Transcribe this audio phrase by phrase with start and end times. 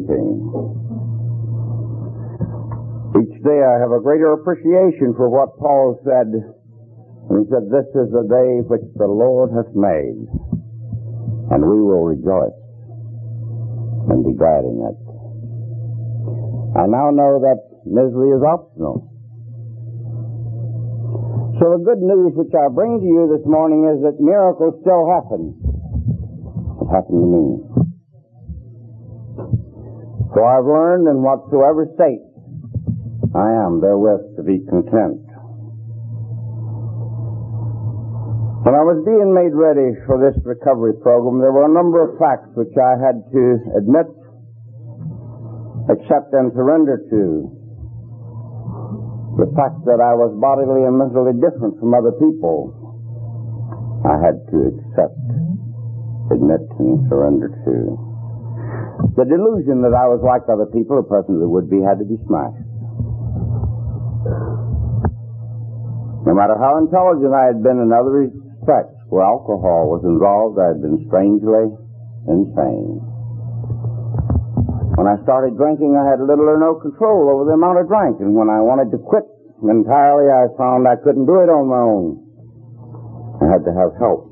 [0.00, 0.36] became.
[3.16, 6.56] Each day I have a greater appreciation for what Paul said
[7.26, 10.30] he said, This is the day which the Lord hath made,
[11.50, 12.54] and we will rejoice
[14.14, 14.98] and be glad in it.
[16.78, 19.10] I now know that misery is optional.
[21.58, 25.10] So the good news which I bring to you this morning is that miracles still
[25.10, 25.50] happen.
[26.78, 27.75] It happened to me.
[30.36, 32.20] So I've learned in whatsoever state
[33.32, 35.24] I am therewith to be content.
[38.60, 42.20] When I was being made ready for this recovery program, there were a number of
[42.20, 43.44] facts which I had to
[43.80, 44.12] admit,
[45.88, 47.48] accept, and surrender to.
[49.40, 52.76] The fact that I was bodily and mentally different from other people,
[54.04, 55.16] I had to accept,
[56.28, 58.05] admit, and surrender to.
[59.16, 62.16] The delusion that I was like other people, or presently would be, had to be
[62.28, 62.64] smashed.
[66.26, 70.74] No matter how intelligent I had been in other respects where alcohol was involved, I
[70.74, 71.70] had been strangely
[72.26, 72.98] insane.
[74.98, 78.18] When I started drinking, I had little or no control over the amount I drank,
[78.18, 79.22] and when I wanted to quit
[79.62, 82.20] entirely, I found I couldn't do it on my own.
[83.38, 84.25] I had to have help.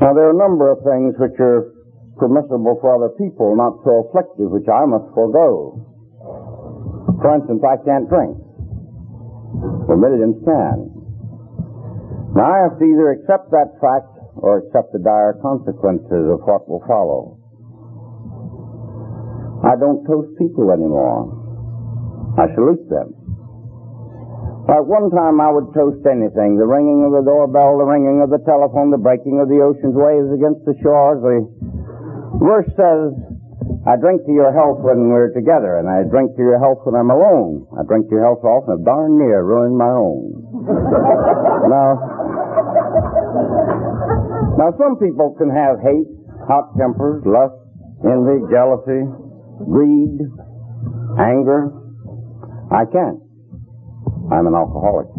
[0.00, 1.76] Now, there are a number of things which are
[2.16, 5.76] permissible for other people, not so afflictive, which I must forego.
[7.20, 8.40] For instance, I can't drink
[9.86, 10.86] permitted in stand.
[12.38, 16.68] Now I have to either accept that fact or accept the dire consequences of what
[16.70, 17.36] will follow.
[19.66, 21.36] I don't toast people anymore.
[22.38, 23.19] I salute them.
[24.70, 26.54] At one time I would toast anything.
[26.54, 29.98] The ringing of the doorbell, the ringing of the telephone, the breaking of the ocean's
[29.98, 31.18] waves against the shores.
[31.18, 31.42] The
[32.38, 33.10] verse says,
[33.82, 36.94] I drink to your health when we're together, and I drink to your health when
[36.94, 37.66] I'm alone.
[37.74, 40.38] I drink to your health often, I've darn near ruined my own.
[41.66, 41.88] now,
[44.54, 46.06] now some people can have hate,
[46.46, 47.58] hot tempers, lust,
[48.06, 49.02] envy, jealousy,
[49.66, 50.14] greed,
[51.18, 51.74] anger.
[52.70, 53.29] I can't.
[54.30, 55.10] I'm an alcoholic.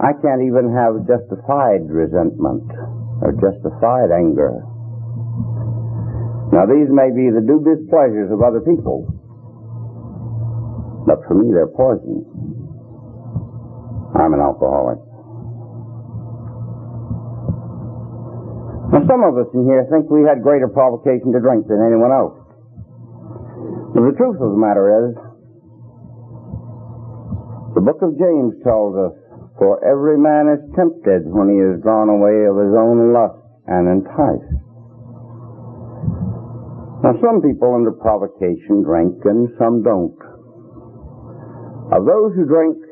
[0.00, 2.64] I can't even have justified resentment
[3.20, 4.64] or justified anger.
[6.48, 9.04] Now these may be the dubious pleasures of other people,
[11.04, 12.24] but for me they're poison.
[14.16, 15.02] I'm an alcoholic.
[18.88, 22.08] Now some of us in here think we had greater provocation to drink than anyone
[22.08, 22.38] else.
[23.92, 25.27] But the truth of the matter is,
[27.78, 29.14] the book of James tells us,
[29.54, 33.38] for every man is tempted when he is drawn away of his own lust
[33.70, 34.50] and enticed.
[37.06, 40.18] Now, some people under provocation drink and some don't.
[41.94, 42.82] Of those who drink,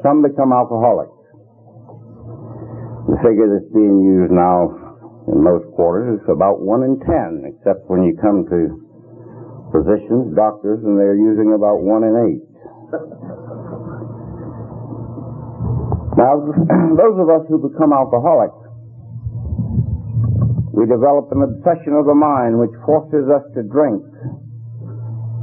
[0.00, 1.12] some become alcoholics.
[3.12, 4.72] The figure that's being used now
[5.28, 8.80] in most quarters is about one in ten, except when you come to
[9.76, 12.51] physicians, doctors, and they're using about one in eight.
[16.22, 16.38] Now,
[17.02, 18.62] those of us who become alcoholics
[20.72, 24.02] we develop an obsession of the mind which forces us to drink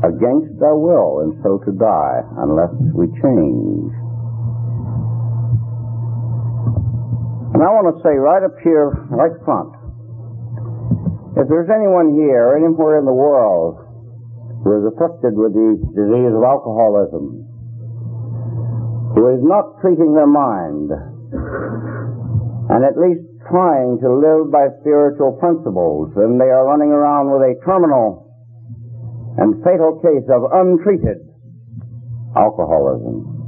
[0.02, 3.92] against our will and so to die unless we change.
[7.54, 9.76] And I want to say right up here, right front,
[11.38, 13.80] if there's anyone here, anywhere in the world,
[14.66, 17.49] who is afflicted with the disease of alcoholism,
[19.16, 20.92] who is not treating their mind,
[22.70, 27.42] and at least trying to live by spiritual principles, and they are running around with
[27.42, 28.30] a terminal
[29.38, 31.18] and fatal case of untreated
[32.36, 33.40] alcoholism.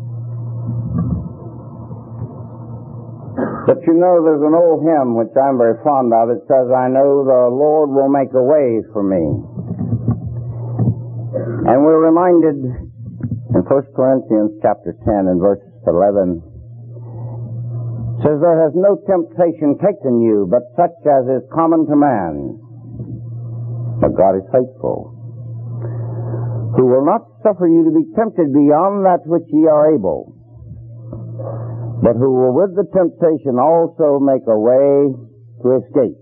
[3.68, 6.34] But you know, there's an old hymn which I'm very fond of.
[6.34, 9.22] It says, I know the Lord will make a way for me.
[11.70, 12.91] And we're reminded in
[13.72, 16.44] 1 Corinthians chapter 10 and verse 11,
[18.20, 22.60] says, There has no temptation taken you but such as is common to man.
[24.04, 25.16] But God is faithful,
[26.76, 30.36] who will not suffer you to be tempted beyond that which ye are able,
[32.04, 35.16] but who will with the temptation also make a way
[35.64, 36.20] to escape,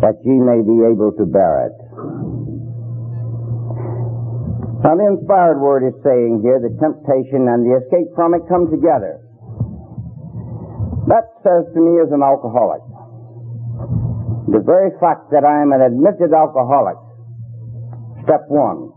[0.00, 1.79] that ye may be able to bear it.
[4.80, 8.72] Now the inspired word is saying here the temptation and the escape from it come
[8.72, 9.20] together.
[11.04, 12.80] That says to me as an alcoholic,
[14.48, 16.96] The very fact that I am an admitted alcoholic,
[18.24, 18.88] step one,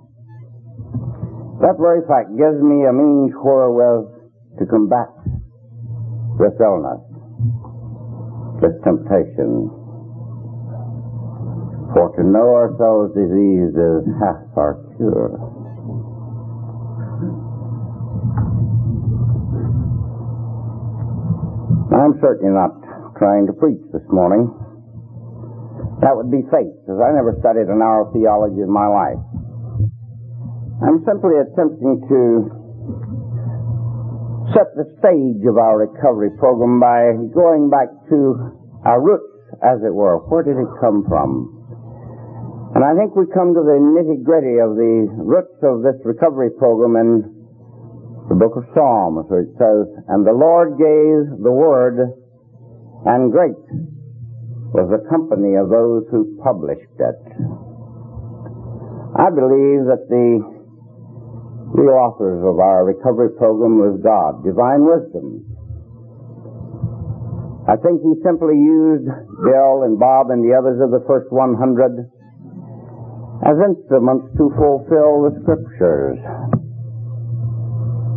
[1.60, 4.08] that very fact gives me a means wherewith
[4.60, 5.12] to combat
[6.40, 7.04] this illness,
[8.64, 9.68] this temptation.
[11.92, 15.53] For to know ourselves diseased is half our cure.
[21.94, 22.74] I'm certainly not
[23.22, 24.50] trying to preach this morning.
[26.01, 29.22] That would be fate, because I never studied an hour of theology in my life.
[30.84, 32.19] I'm simply attempting to
[34.51, 38.18] set the stage of our recovery program by going back to
[38.84, 39.31] our roots,
[39.63, 40.18] as it were.
[40.28, 41.63] Where did it come from?
[42.75, 46.50] And I think we come to the nitty gritty of the roots of this recovery
[46.57, 47.33] program in
[48.30, 52.00] the book of Psalms, where it says, And the Lord gave the word,
[53.06, 53.60] and great
[54.74, 57.22] was the company of those who published it.
[59.14, 60.42] I believe that the
[61.78, 65.46] real authors of our recovery program was God, divine wisdom.
[67.70, 69.06] I think he simply used
[69.46, 72.10] Bill and Bob and the others of the first 100
[73.44, 76.18] as instruments to fulfill the scriptures,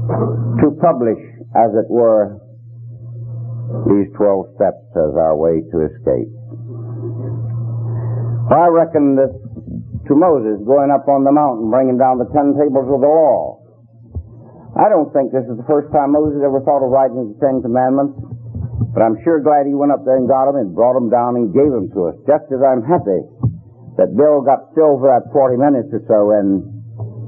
[0.06, 1.19] to publish,
[1.58, 2.38] as it were,
[3.91, 6.31] these 12 steps as our way to escape.
[8.47, 9.35] I reckon this
[10.06, 13.58] to Moses going up on the mountain bringing down the ten tables of the law.
[14.79, 17.58] I don't think this is the first time Moses ever thought of writing the Ten
[17.58, 18.14] Commandments,
[18.94, 21.35] but I'm sure glad he went up there and got them and brought them down
[21.35, 23.26] and gave them to us, just as I'm happy
[23.99, 26.62] that Bill got still for that 40 minutes or so and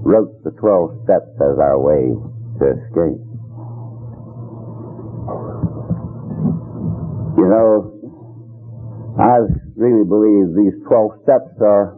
[0.07, 2.15] wrote the 12 steps as our way
[2.59, 3.23] to escape.
[7.39, 7.99] You know,
[9.19, 9.47] I
[9.79, 11.95] really believe these 12 steps are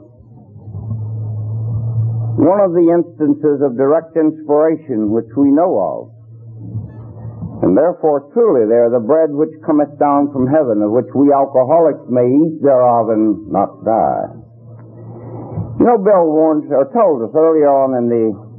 [2.40, 6.12] one of the instances of direct inspiration which we know of.
[7.60, 11.28] And therefore, truly, they are the bread which cometh down from heaven, of which we
[11.28, 14.32] alcoholics may eat thereof and not die.
[15.76, 18.49] You know, Bill warned or told us earlier on in the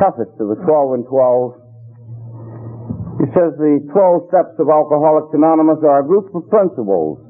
[0.00, 1.60] preface to the 12 and 12.
[3.20, 7.20] He says the 12 steps of Alcoholics Anonymous are a group of principles,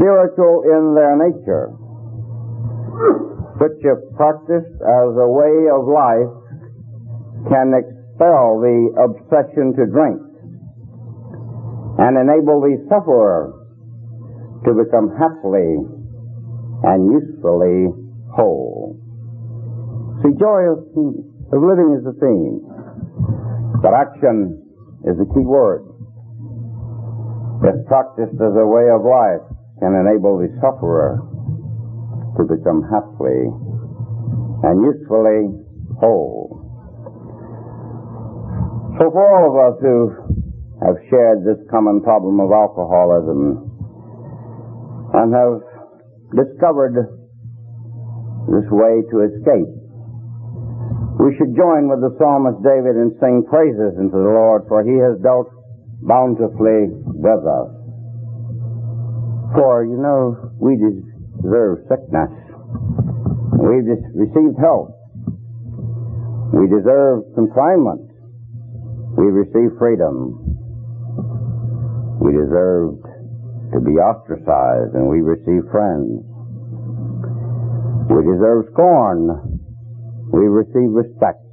[0.00, 1.76] spiritual in their nature,
[3.60, 6.32] which if practiced as a way of life
[7.52, 10.24] can expel the obsession to drink
[12.00, 13.52] and enable the sufferer
[14.64, 15.84] to become happily
[16.88, 17.92] and usefully
[18.32, 18.96] whole.
[20.22, 20.88] See, joy of,
[21.48, 22.60] of living is the theme,
[23.80, 24.60] but action
[25.08, 25.88] is the key word.
[27.64, 29.44] If practiced as a way of life,
[29.80, 31.22] can enable the sufferer
[32.36, 33.46] to become happily
[34.66, 35.54] and usefully
[36.02, 36.58] whole.
[38.98, 40.10] So for all of us who
[40.82, 43.70] have shared this common problem of alcoholism
[45.14, 45.62] and have
[46.34, 46.94] discovered
[48.50, 49.77] this way to escape.
[51.18, 54.94] We should join with the psalmist David and sing praises unto the Lord, for he
[55.02, 55.50] has dealt
[56.06, 57.70] bountifully with us.
[59.58, 62.30] For, you know, we deserve sickness.
[63.58, 64.94] We've received health.
[66.54, 68.06] We deserve confinement.
[69.18, 70.38] We receive freedom.
[72.22, 73.02] We deserved
[73.74, 76.22] to be ostracized, and we receive friends.
[78.06, 79.47] We deserve scorn.
[80.32, 81.44] We receive respect.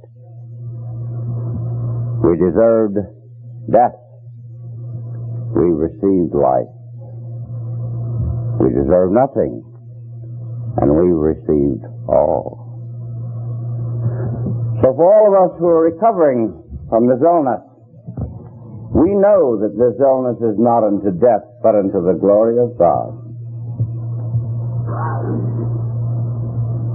[2.22, 2.98] We deserved
[3.72, 3.96] death.
[5.56, 6.70] We received life.
[8.60, 9.64] We deserve nothing.
[10.78, 12.66] And we received all.
[14.82, 16.52] So for all of us who are recovering
[16.90, 17.64] from this illness,
[18.94, 23.25] we know that this illness is not unto death, but unto the glory of God.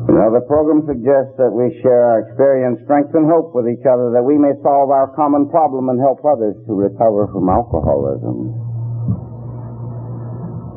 [0.10, 4.10] Now, the program suggests that we share our experience, strength, and hope with each other
[4.18, 8.50] that we may solve our common problem and help others to recover from alcoholism.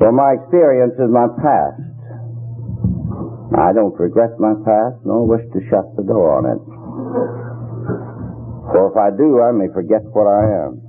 [0.02, 1.80] So my experience is my past.
[3.56, 6.60] I don't regret my past, nor wish to shut the door on it.
[8.74, 10.82] For if I do, I may forget what I am.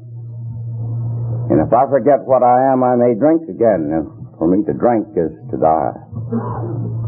[1.54, 3.94] And if I forget what I am, I may drink again.
[3.94, 7.05] And for me to drink is to die.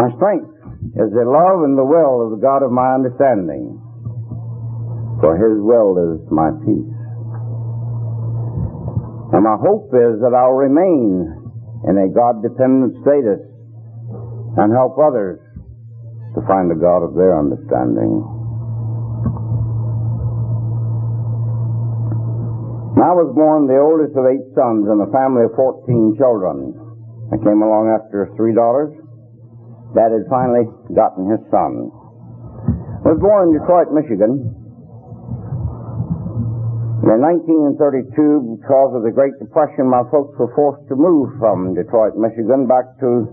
[0.00, 0.48] My strength
[0.96, 3.76] is the love and the will of the God of my understanding,
[5.20, 6.96] for His will is my peace.
[9.36, 11.28] And my hope is that I'll remain
[11.84, 13.44] in a God-dependent status
[14.56, 15.36] and help others
[16.32, 18.24] to find the God of their understanding.
[23.04, 26.72] I was born the oldest of eight sons in a family of 14 children.
[27.28, 28.96] I came along after three daughters.
[29.94, 31.90] Dad had finally gotten his son.
[33.02, 34.60] I was born in Detroit, Michigan.
[37.00, 42.14] In 1932, because of the Great Depression, my folks were forced to move from Detroit,
[42.14, 43.26] Michigan back to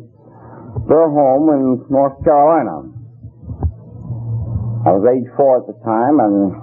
[0.87, 2.89] their home in North Carolina.
[4.87, 6.55] I was age four at the time, and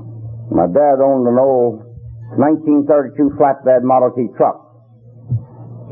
[0.48, 1.84] my dad owned an old
[2.40, 4.63] 1932 flatbed Model T truck.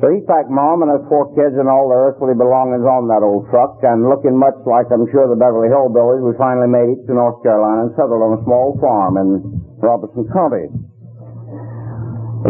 [0.03, 3.23] So he packed mom and his four kids and all their earthly belongings on that
[3.23, 7.07] old truck, and looking much like I'm sure the Beverly Hillbillies, we finally made it
[7.07, 10.67] to North Carolina and settled on a small farm in Robeson County.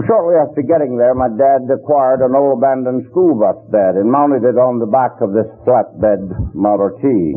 [0.08, 4.48] Shortly after getting there, my dad acquired an old abandoned school bus bed and mounted
[4.48, 7.36] it on the back of this flatbed Model T.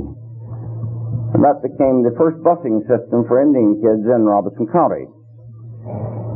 [1.36, 5.12] And that became the first busing system for Indian kids in Robeson County.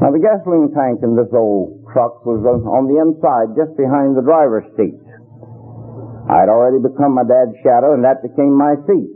[0.04, 4.26] Now, the gasoline tank in this old truck was on the inside, just behind the
[4.26, 4.98] driver's seat.
[6.30, 9.10] I'd already become my dad's shadow, and that became my seat.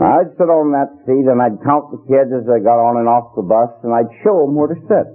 [0.00, 3.10] I'd sit on that seat, and I'd count the kids as they got on and
[3.10, 5.08] off the bus, and I'd show them where to sit.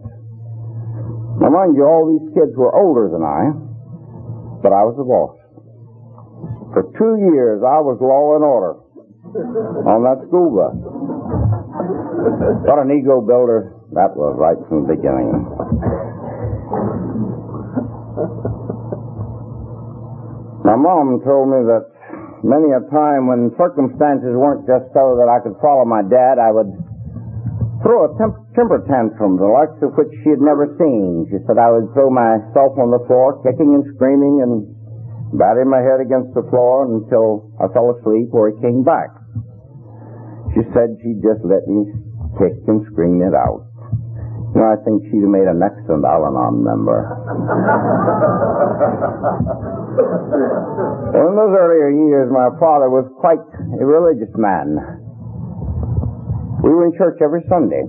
[1.39, 3.55] Now, mind you, all these kids were older than I,
[4.59, 5.39] but I was the boss.
[6.75, 8.75] For two years, I was law and order
[9.87, 10.75] on that school bus.
[12.67, 15.33] What an ego builder that was right from the beginning.
[20.61, 21.89] My mom told me that
[22.45, 26.53] many a time when circumstances weren't just so that I could follow my dad, I
[26.53, 26.69] would
[27.81, 31.25] throw a temp- temper tantrum, the likes of which she had never seen.
[31.31, 34.67] She said I would throw myself on the floor, kicking and screaming and
[35.33, 39.09] batting my head against the floor until I fell asleep or he came back.
[40.53, 41.87] She said she'd just let me
[42.37, 43.68] kick and scream it out.
[44.57, 47.05] I think she'd have made an excellent Al-Anon member.
[51.13, 53.45] well, in those earlier years, my father was quite
[53.77, 54.73] a religious man.
[56.65, 57.85] We were in church every Sunday.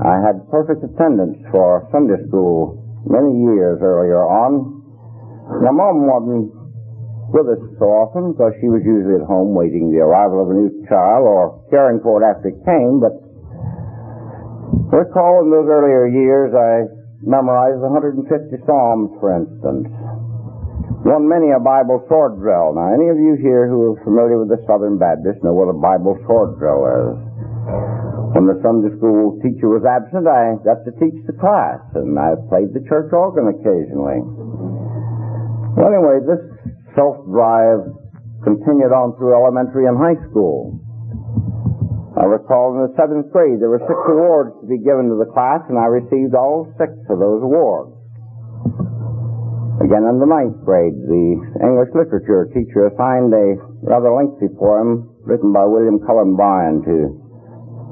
[0.00, 4.80] I had perfect attendance for Sunday school many years earlier on.
[5.60, 6.50] My mom wasn't
[7.32, 10.56] with us so often because she was usually at home waiting the arrival of a
[10.56, 13.12] new child or caring for it after it came, but
[14.92, 16.88] recall in those earlier years I
[17.22, 18.26] memorized 150
[18.66, 19.88] Psalms, for instance.
[21.02, 22.78] Won many a Bible sword drill.
[22.78, 25.74] Now, any of you here who are familiar with the Southern Baptist know what a
[25.74, 27.18] Bible sword drill is.
[28.38, 32.38] When the Sunday school teacher was absent, I got to teach the class, and I
[32.48, 34.22] played the church organ occasionally.
[35.74, 36.42] Well, anyway, this
[36.94, 37.92] self-drive
[38.46, 40.78] continued on through elementary and high school.
[42.12, 45.32] I recall in the seventh grade there were six awards to be given to the
[45.32, 47.96] class, and I received all six of those awards.
[49.80, 51.26] Again, in the ninth grade, the
[51.64, 56.98] English literature teacher assigned a rather lengthy poem written by William Cullen Bryant to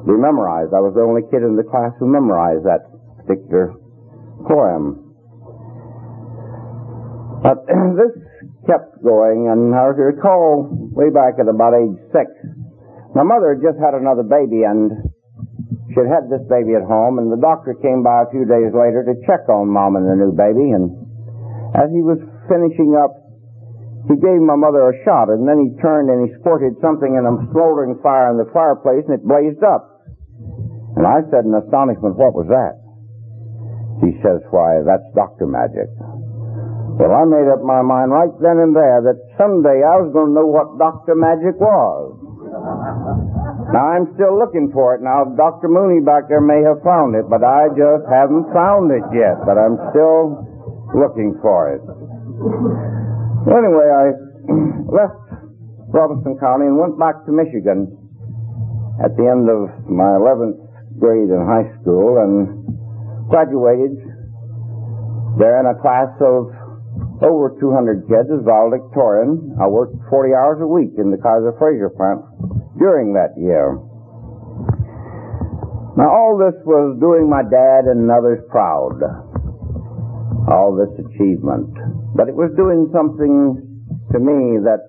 [0.04, 0.76] be memorized.
[0.76, 2.84] I was the only kid in the class who memorized that
[3.24, 3.72] particular
[4.44, 5.16] poem.
[7.40, 7.64] But
[7.96, 8.12] this
[8.68, 12.28] kept going, and I recall way back at about age six,
[13.14, 15.10] my mother had just had another baby, and
[15.90, 18.70] she had had this baby at home, and the doctor came by a few days
[18.70, 20.94] later to check on mom and the new baby, and
[21.74, 22.18] as he was
[22.50, 23.20] finishing up
[24.08, 27.22] he gave my mother a shot, and then he turned and he squirted something in
[27.22, 30.02] a smoldering fire in the fireplace, and it blazed up.
[30.96, 32.80] And I said in astonishment, what was that?
[34.00, 35.92] He says, why, that's doctor magic.
[36.96, 40.32] Well, I made up my mind right then and there that someday I was going
[40.32, 42.19] to know what doctor magic was.
[42.50, 45.00] Now, I'm still looking for it.
[45.02, 45.70] Now, Dr.
[45.70, 49.38] Mooney back there may have found it, but I just haven't found it yet.
[49.46, 50.42] But I'm still
[50.90, 51.82] looking for it.
[53.46, 54.04] Anyway, I
[54.90, 55.22] left
[55.94, 57.94] Robeson County and went back to Michigan
[58.98, 60.58] at the end of my 11th
[60.98, 62.50] grade in high school and
[63.30, 63.96] graduated
[65.38, 66.50] there in a class of
[67.22, 69.56] over 200 kids as valedictorian.
[69.62, 72.29] I worked 40 hours a week in the Kaiser Frazer plant
[72.80, 73.76] during that year.
[76.00, 78.98] Now all this was doing my dad and others proud.
[80.48, 81.70] All this achievement.
[82.16, 83.60] But it was doing something
[84.10, 84.80] to me that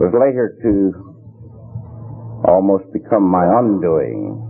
[0.00, 0.72] was later to
[2.48, 4.40] almost become my undoing.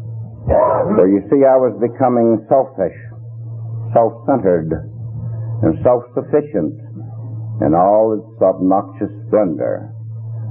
[0.97, 2.97] So you see, I was becoming selfish.
[3.93, 4.71] self-centered
[5.65, 6.77] and self-sufficient
[7.67, 9.91] in all its obnoxious splendor.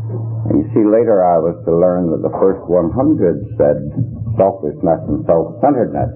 [0.08, 3.78] And you see, later I was to learn that the first 100 said
[4.40, 6.12] selfishness and self-centeredness.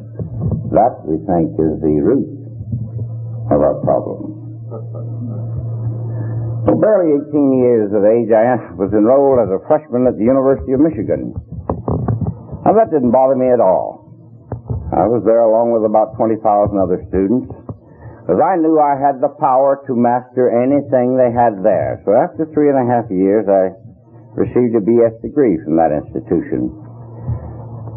[0.72, 2.30] That, we think, is the root
[3.52, 4.40] of our problem.
[6.64, 10.72] Well, barely 18 years of age, I was enrolled as a freshman at the University
[10.72, 11.36] of Michigan.
[12.64, 14.08] Now, that didn't bother me at all.
[14.96, 16.40] I was there along with about 20,000
[16.80, 17.52] other students,
[18.22, 22.02] because I knew I had the power to master anything they had there.
[22.06, 23.74] So after three and a half years, I
[24.38, 25.18] received a B.S.
[25.26, 26.70] degree from that institution.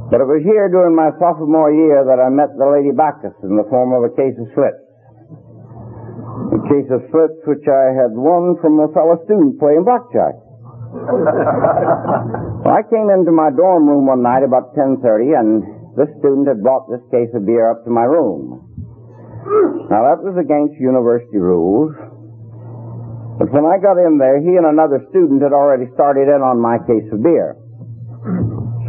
[0.09, 3.57] But it was here during my sophomore year that I met the Lady Bacchus in
[3.57, 4.85] the form of a case of slip
[6.53, 10.35] a case of slips which I had won from a fellow student playing blackjack.
[10.95, 15.63] well, I came into my dorm room one night about 10.30 and
[15.99, 18.74] this student had brought this case of beer up to my room.
[19.45, 21.93] Now that was against university rules.
[23.37, 26.63] But when I got in there, he and another student had already started in on
[26.63, 27.59] my case of beer.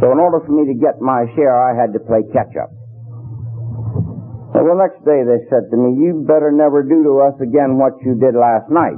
[0.00, 2.70] So in order for me to get my share, I had to play catch up.
[4.56, 7.76] Well, the next day they said to me, you better never do to us again
[7.76, 8.96] what you did last night.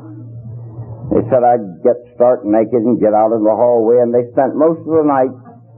[1.11, 4.55] They said I'd get stark naked and get out in the hallway, and they spent
[4.55, 5.33] most of the night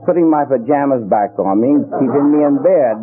[0.05, 2.97] putting my pajamas back on me and keeping me in bed.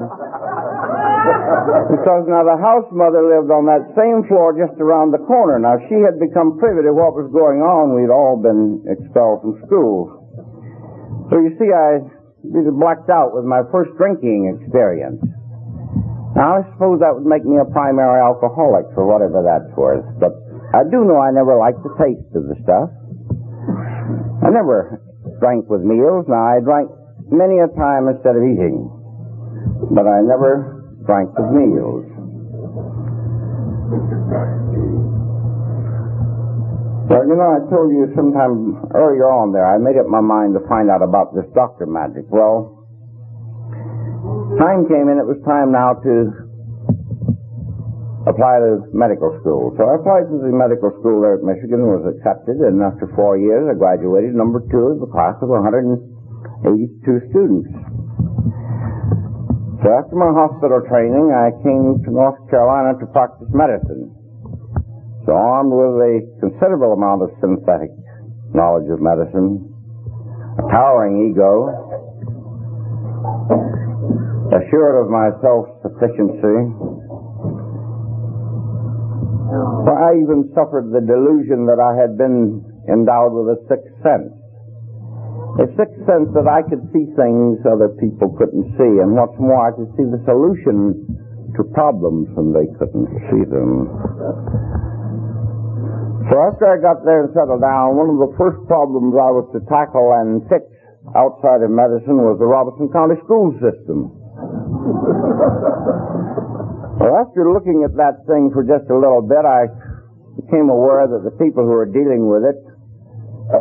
[1.95, 5.59] because now the house mother lived on that same floor just around the corner.
[5.59, 7.95] Now she had become privy to what was going on.
[7.95, 10.19] We'd all been expelled from school.
[11.31, 12.03] So you see, I
[12.45, 15.21] was blacked out with my first drinking experience.
[16.37, 20.37] Now, I suppose that would make me a primary alcoholic for whatever that's worth, but
[20.71, 22.93] I do know I never liked the taste of the stuff.
[24.45, 25.03] I never
[25.41, 26.27] drank with meals.
[26.29, 26.91] Now, I drank
[27.31, 28.91] many a time instead of eating,
[29.95, 32.07] but I never drank with meals.
[37.09, 40.53] Well, you know, I told you sometime earlier on there, I made up my mind
[40.61, 42.29] to find out about this doctor magic.
[42.29, 42.85] Well,
[44.61, 46.48] time came and it was time now to
[48.29, 49.73] apply to medical school.
[49.81, 53.09] So I applied to the medical school there at Michigan and was accepted, and after
[53.17, 56.05] four years I graduated number two of the class of 182
[57.33, 57.73] students.
[59.81, 64.11] So after my hospital training, I came to North Carolina to practice medicine.
[65.25, 67.95] So armed with a considerable amount of synthetic
[68.53, 69.71] knowledge of medicine,
[70.59, 71.71] a towering ego,
[74.51, 76.98] assured of my self-sufficiency.
[79.49, 84.29] For I even suffered the delusion that I had been endowed with a sixth sense.
[85.65, 89.57] A sixth sense that I could see things other people couldn't see, and what's more,
[89.57, 91.01] I could see the solution
[91.57, 93.89] to problems when they couldn't see them.
[96.29, 99.49] So after I got there and settled down, one of the first problems I was
[99.57, 100.69] to tackle and fix
[101.17, 104.13] outside of medicine was the Robeson County school system
[106.99, 109.71] well, after looking at that thing for just a little bit, I
[110.39, 112.59] became aware that the people who were dealing with it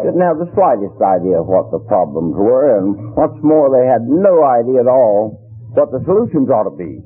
[0.04, 4.04] didn't have the slightest idea of what the problems were, and what's more, they had
[4.04, 5.40] no idea at all
[5.72, 7.00] what the solutions ought to be.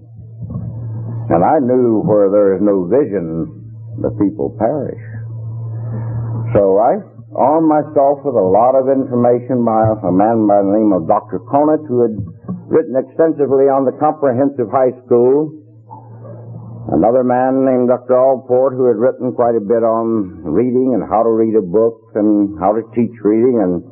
[1.30, 3.48] And I knew where there is no vision,
[4.02, 5.00] the people perish.
[6.58, 7.00] So I
[7.38, 11.40] armed myself with a lot of information by a man by the name of Dr.
[11.48, 12.16] Conant, who had
[12.68, 15.54] written extensively on the comprehensive high school.
[16.90, 18.18] Another man named Dr.
[18.18, 22.10] Allport who had written quite a bit on reading and how to read a book
[22.18, 23.86] and how to teach reading and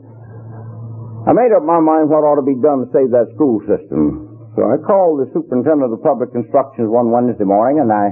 [1.29, 4.25] I made up my mind what ought to be done to save that school system.
[4.57, 8.09] So I called the superintendent of public instructions one Wednesday morning and I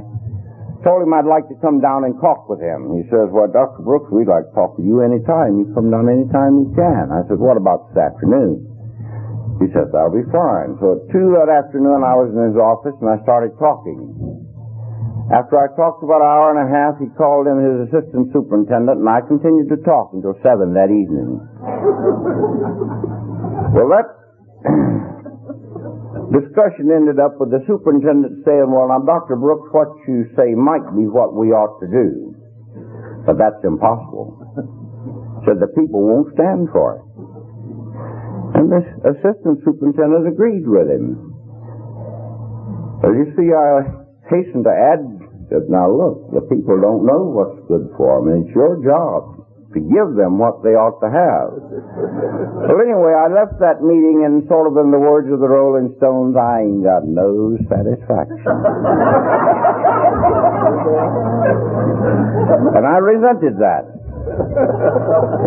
[0.86, 2.94] told him I'd like to come down and talk with him.
[2.94, 3.82] He says, well, Dr.
[3.82, 5.58] Brooks, we'd like to talk with you any time.
[5.58, 7.10] You come down any time you can.
[7.10, 8.62] I said, what about this afternoon?
[9.58, 10.78] He says, that'll be fine.
[10.78, 14.27] So at 2 that afternoon, I was in his office and I started talking.
[15.28, 19.04] After I talked about an hour and a half, he called in his assistant superintendent
[19.04, 21.36] and I continued to talk until 7 that evening.
[23.76, 24.08] well, that
[26.32, 29.36] discussion ended up with the superintendent saying, well, now, Dr.
[29.36, 32.32] Brooks, what you say might be what we ought to do.
[33.28, 34.32] But that's impossible.
[35.44, 37.06] Said the people won't stand for it.
[38.56, 41.36] And this assistant superintendent agreed with him.
[43.04, 45.17] Well, you see, I hasten to add
[45.50, 49.36] that now look, the people don't know what's good for them, and it's your job
[49.74, 51.52] to give them what they ought to have.
[52.68, 55.96] Well, anyway, I left that meeting and sort of in the words of the Rolling
[55.98, 58.44] Stones, I ain't got no satisfaction.
[62.76, 63.88] and I resented that.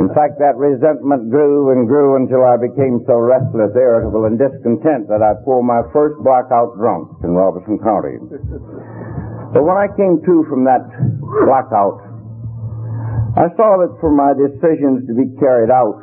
[0.00, 5.08] In fact, that resentment grew and grew until I became so restless, irritable, and discontent
[5.12, 8.16] that I pulled my first blackout drunk in Robeson County.
[9.52, 10.86] But when I came to from that
[11.46, 11.98] blackout,
[13.34, 15.98] I saw that for my decisions to be carried out,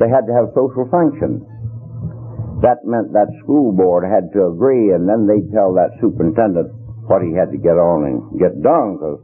[0.00, 1.44] they had to have social function.
[2.64, 6.72] That meant that school board had to agree, and then they'd tell that superintendent
[7.08, 9.20] what he had to get on and get done, because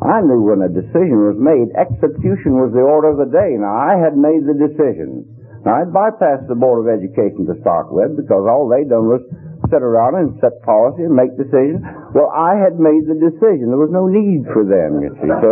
[0.00, 3.56] I knew when a decision was made, execution was the order of the day.
[3.60, 5.28] Now, I had made the decision.
[5.64, 9.20] Now, I'd bypassed the Board of Education to start with, because all they'd done was
[9.70, 11.80] sit around and set policy and make decisions.
[12.12, 13.70] Well, I had made the decision.
[13.70, 15.30] There was no need for them, you see.
[15.30, 15.50] So,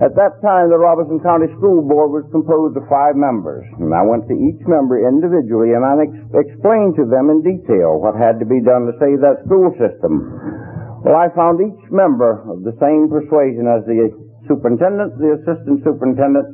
[0.00, 3.68] at that time, the Robeson County School Board was composed of five members.
[3.76, 8.00] And I went to each member individually and I ex- explained to them in detail
[8.00, 10.24] what had to be done to save that school system.
[11.04, 14.08] Well, I found each member of the same persuasion as the
[14.48, 16.48] superintendent, the assistant superintendent,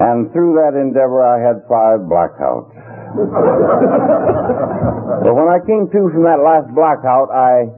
[0.00, 2.73] and through that endeavor I had five blackouts
[5.24, 7.70] but when I came to from that last blackout, I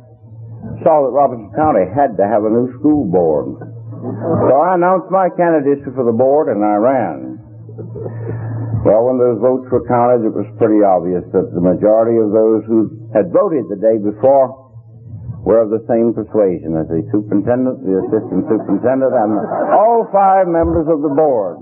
[0.80, 3.60] saw that Robeson County had to have a new school board.
[3.60, 7.36] So I announced my candidacy for the board and I ran.
[8.86, 12.62] Well, when those votes were counted, it was pretty obvious that the majority of those
[12.70, 14.66] who had voted the day before
[15.42, 19.30] were of the same persuasion as the superintendent, the assistant superintendent, and
[19.74, 21.58] all five members of the board.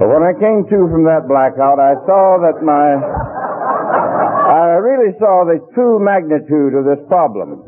[0.00, 5.44] But when I came to from that blackout, I saw that my, I really saw
[5.44, 7.60] the true magnitude of this problem.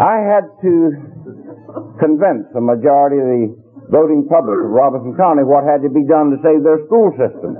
[0.00, 0.74] I had to
[2.00, 3.44] convince the majority of the
[3.92, 7.56] voting public of Robeson County what had to be done to save their school system.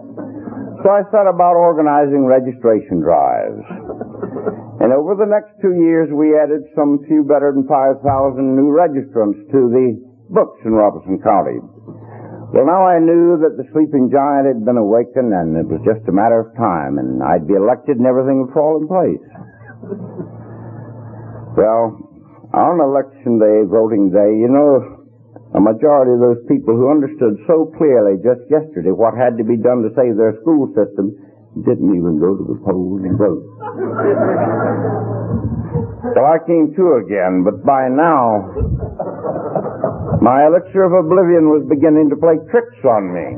[0.84, 3.64] So I set about organizing registration drives.
[4.84, 8.04] And over the next two years, we added some few better than 5,000
[8.52, 11.60] new registrants to the books in Robeson County.
[12.54, 16.06] Well, now I knew that the sleeping giant had been awakened and it was just
[16.06, 19.26] a matter of time and I'd be elected and everything would fall in place.
[21.58, 21.98] Well,
[22.54, 25.02] on election day, voting day, you know,
[25.54, 29.58] a majority of those people who understood so clearly just yesterday what had to be
[29.58, 31.14] done to save their school system
[31.62, 33.42] didn't even go to the polls and vote.
[36.14, 38.50] so I came to again, but by now,
[40.24, 43.28] my elixir of oblivion was beginning to play tricks on me.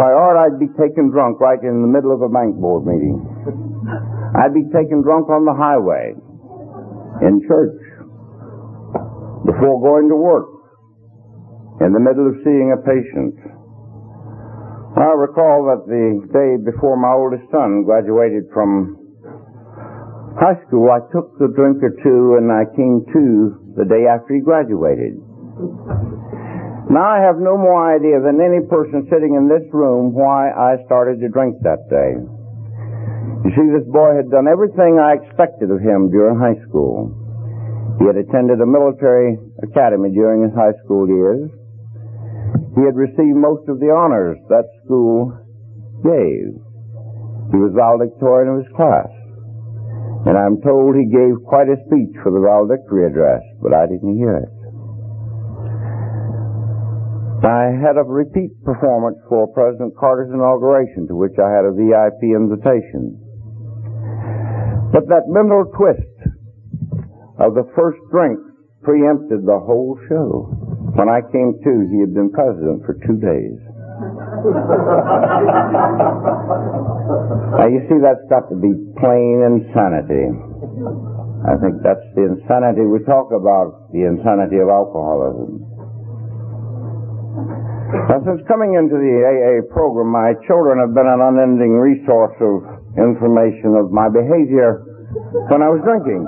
[0.00, 3.20] Why, or I'd be taken drunk right in the middle of a bank board meeting.
[4.32, 6.16] I'd be taken drunk on the highway,
[7.20, 7.76] in church,
[9.44, 10.56] before going to work,
[11.84, 13.36] in the middle of seeing a patient.
[14.96, 18.96] I recall that the day before my oldest son graduated from
[20.40, 24.34] high school, I took a drink or two and I came to the day after
[24.34, 25.14] he graduated.
[26.90, 30.82] Now I have no more idea than any person sitting in this room why I
[30.84, 32.18] started to drink that day.
[33.46, 37.14] You see, this boy had done everything I expected of him during high school.
[38.02, 41.46] He had attended a military academy during his high school years.
[42.74, 45.34] He had received most of the honors that school
[46.02, 46.50] gave.
[47.50, 49.10] He was valedictorian of his class.
[50.26, 54.16] And I'm told he gave quite a speech for the valedictory address, but I didn't
[54.16, 54.58] hear it.
[57.38, 62.34] I had a repeat performance for President Carter's inauguration, to which I had a VIP
[62.34, 63.14] invitation.
[64.90, 66.34] But that mental twist
[67.38, 68.40] of the first drink
[68.82, 70.50] preempted the whole show.
[70.98, 73.62] When I came to, he had been president for two days.
[77.54, 80.26] now you see, that's got to be plain insanity.
[81.46, 85.62] I think that's the insanity we talk about, the insanity of alcoholism.
[88.10, 92.64] Now, since coming into the AA program, my children have been an unending resource of
[92.98, 94.82] information of my behavior
[95.48, 96.26] when I was drinking.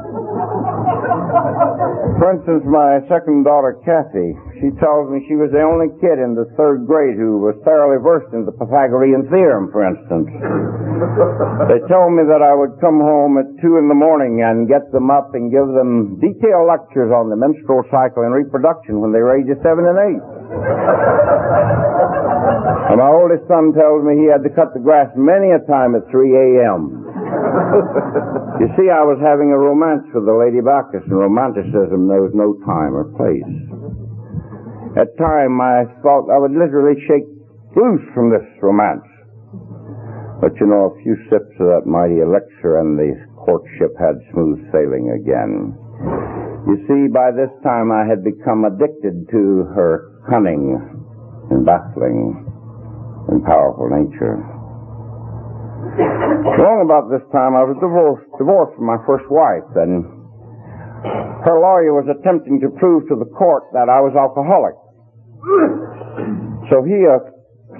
[2.21, 6.37] For instance, my second daughter, Kathy, she tells me she was the only kid in
[6.37, 10.29] the third grade who was thoroughly versed in the Pythagorean theorem, for instance.
[11.73, 14.85] they told me that I would come home at two in the morning and get
[14.93, 19.25] them up and give them detailed lectures on the menstrual cycle and reproduction when they
[19.25, 20.21] were ages seven and eight.
[22.93, 25.97] and my oldest son tells me he had to cut the grass many a time
[25.97, 27.00] at 3 a.m.
[28.61, 32.59] you see, I was having a romance with the Lady Bacchus, and romanticism knows no
[32.67, 33.55] time or place.
[34.99, 37.27] At time, I thought I would literally shake
[37.77, 39.07] loose from this romance.
[40.41, 44.59] But you know, a few sips of that mighty elixir and the courtship had smooth
[44.73, 45.77] sailing again.
[46.67, 50.75] You see, by this time I had become addicted to her cunning
[51.51, 52.47] and baffling
[53.29, 54.60] and powerful nature.
[55.99, 60.07] Long about this time, I was divorced, divorced from my first wife, and
[61.43, 64.77] her lawyer was attempting to prove to the court that I was alcoholic.
[66.71, 67.19] So he uh,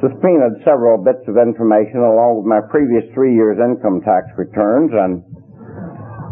[0.03, 5.23] subpoenaed several bits of information along with my previous three years' income tax returns, and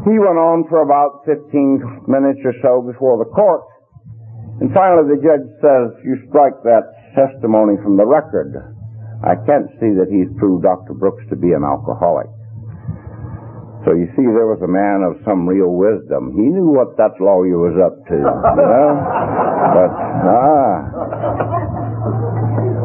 [0.08, 3.62] he went on for about 15 minutes or so before the court.
[4.58, 8.77] And finally, the judge says, "You strike that testimony from the record."
[9.24, 10.94] I can't see that he's proved Dr.
[10.94, 12.30] Brooks to be an alcoholic.
[13.86, 16.34] So you see, there was a man of some real wisdom.
[16.34, 18.22] He knew what that lawyer was up to, you
[18.58, 18.88] know?
[19.74, 19.90] But,
[20.28, 20.74] ah.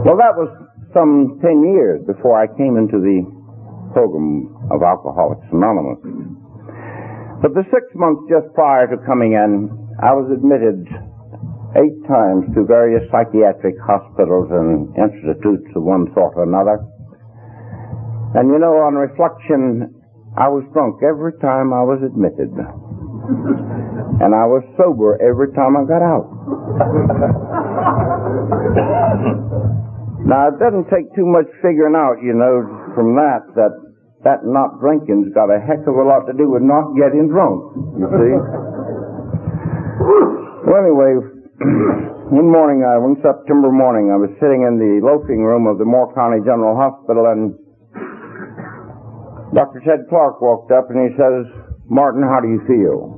[0.06, 0.50] Well, that was
[0.93, 3.26] some ten years before I came into the
[3.93, 6.02] program of Alcoholics Anonymous.
[7.41, 9.69] But the six months just prior to coming in,
[10.02, 10.88] I was admitted
[11.78, 16.78] eight times to various psychiatric hospitals and institutes of one sort or another.
[18.38, 19.94] And you know, on reflection,
[20.38, 22.50] I was drunk every time I was admitted.
[22.54, 26.28] and I was sober every time I got out.
[30.26, 32.66] now, it doesn't take too much figuring out, you know,
[32.98, 33.74] from that, that
[34.24, 37.76] that not drinking's got a heck of a lot to do with not getting drunk,
[38.00, 38.34] you see.
[40.64, 41.33] well, anyway,
[41.63, 45.88] one morning, uh, one September morning, I was sitting in the loafing room of the
[45.88, 47.56] Moore County General Hospital, and
[49.56, 49.80] Dr.
[49.88, 51.47] Ted Clark walked up and he says,
[51.88, 53.15] Martin, how do you feel?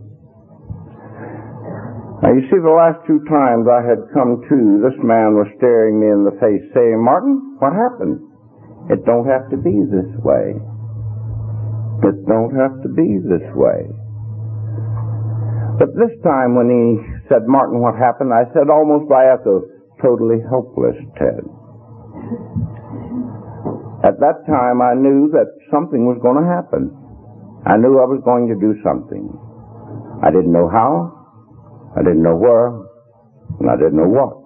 [2.21, 5.97] Now, you see, the last two times I had come to, this man was staring
[5.97, 8.21] me in the face, saying, Martin, what happened?
[8.93, 10.53] It don't have to be this way.
[12.05, 13.89] It don't have to be this way.
[15.81, 18.33] But this time when he said, Martin, what happened?
[18.33, 19.65] I said almost by echo,
[20.01, 21.41] totally helpless, Ted.
[24.05, 26.93] At that time I knew that something was going to happen.
[27.65, 29.25] I knew I was going to do something.
[30.21, 31.09] I didn't know how,
[31.97, 32.69] I didn't know where,
[33.57, 34.45] and I didn't know what.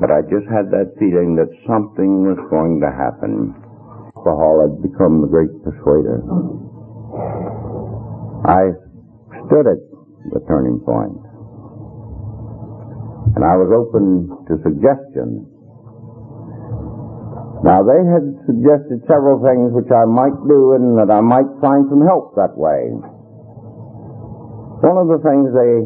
[0.00, 3.56] But I just had that feeling that something was going to happen.
[4.12, 6.20] Alcohol had become the great persuader.
[8.44, 8.76] I
[9.48, 9.80] stood at
[10.32, 11.18] the turning point.
[13.36, 15.44] And I was open to suggestions.
[17.64, 21.84] Now they had suggested several things which I might do and that I might find
[21.88, 22.94] some help that way.
[24.80, 25.84] One of the things they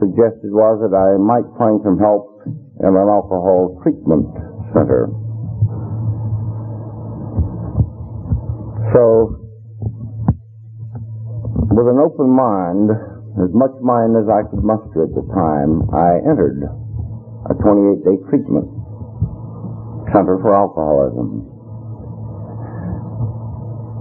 [0.00, 4.28] suggested was that I might find some help in an alcohol treatment
[4.72, 5.12] center.
[8.96, 9.36] So
[11.76, 12.88] with an open mind,
[13.38, 16.66] as much mind as I could muster at the time, I entered
[17.46, 18.66] a 28-day treatment
[20.10, 21.46] center for alcoholism.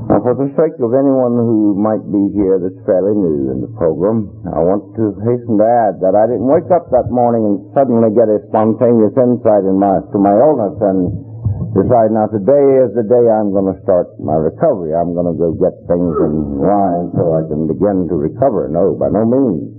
[0.09, 3.69] Now, for the sake of anyone who might be here that's fairly new in the
[3.77, 7.57] program, I want to hasten to add that I didn't wake up that morning and
[7.77, 11.28] suddenly get a spontaneous insight in my, to my illness and
[11.77, 14.97] decide now today is the day I'm going to start my recovery.
[14.97, 18.69] I'm going to go get things in line so I can begin to recover.
[18.69, 19.69] No, by no means.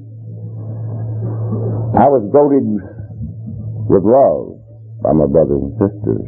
[1.99, 2.67] I was goaded
[3.91, 4.55] with love
[5.03, 6.27] by my brothers and sisters.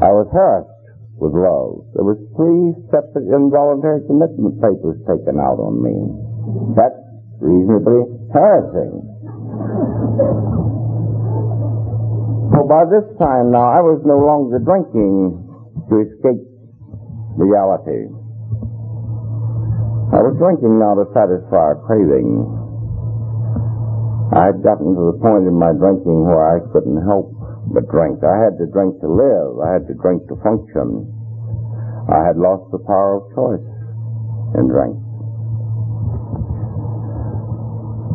[0.00, 0.70] I was harassed
[1.18, 1.82] with love.
[1.98, 5.92] There was three separate involuntary commitment papers taken out on me.
[6.78, 6.96] That's
[7.42, 9.02] reasonably harassing.
[12.60, 15.32] So by this time now, I was no longer drinking
[15.88, 16.44] to escape
[17.40, 18.04] reality.
[20.12, 22.44] I was drinking now to satisfy a craving.
[24.36, 27.32] I had gotten to the point in my drinking where I couldn't help
[27.72, 28.20] but drink.
[28.20, 29.56] I had to drink to live.
[29.64, 31.08] I had to drink to function.
[32.12, 33.68] I had lost the power of choice
[34.60, 35.00] in drink.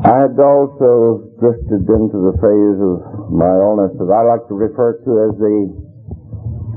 [0.05, 5.01] I had also drifted into the phase of my illness that I like to refer
[5.01, 5.57] to as the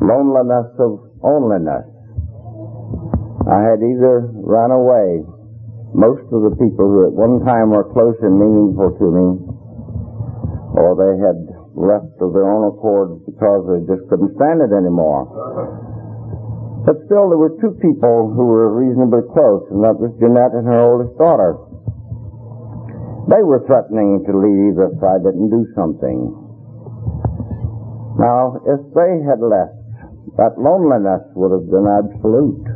[0.01, 1.85] loneliness of loneliness.
[3.49, 5.25] I had either run away.
[5.97, 9.29] Most of the people who at one time were close and meaningful to me,
[10.77, 15.25] or they had left of their own accord because they just couldn't stand it anymore.
[16.85, 20.69] But still, there were two people who were reasonably close, and that was Jeanette and
[20.69, 21.57] her oldest daughter.
[23.29, 26.33] They were threatening to leave if I didn't do something.
[28.19, 29.79] Now, if they had left,
[30.37, 32.67] that loneliness would have been absolute.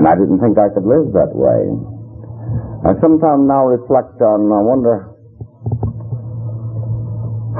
[0.00, 1.68] And I didn't think I could live that way.
[2.80, 5.12] I sometimes now reflect on, I wonder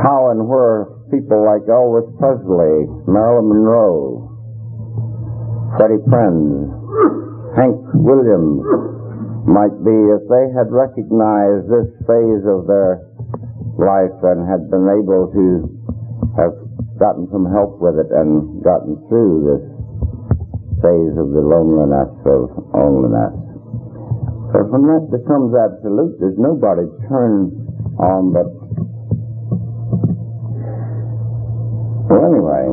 [0.01, 4.33] how and where people like Elvis Presley, Marilyn Monroe,
[5.77, 6.73] Freddie Prinze,
[7.57, 8.65] Hank Williams
[9.45, 13.05] might be if they had recognized this phase of their
[13.77, 15.80] life and had been able to
[17.01, 19.65] gotten some help with it and gotten through this
[20.85, 23.33] phase of the loneliness of loneliness.
[24.53, 27.49] But when that becomes absolute, there's nobody to turn
[27.97, 28.49] on but.
[32.11, 32.65] Well, anyway,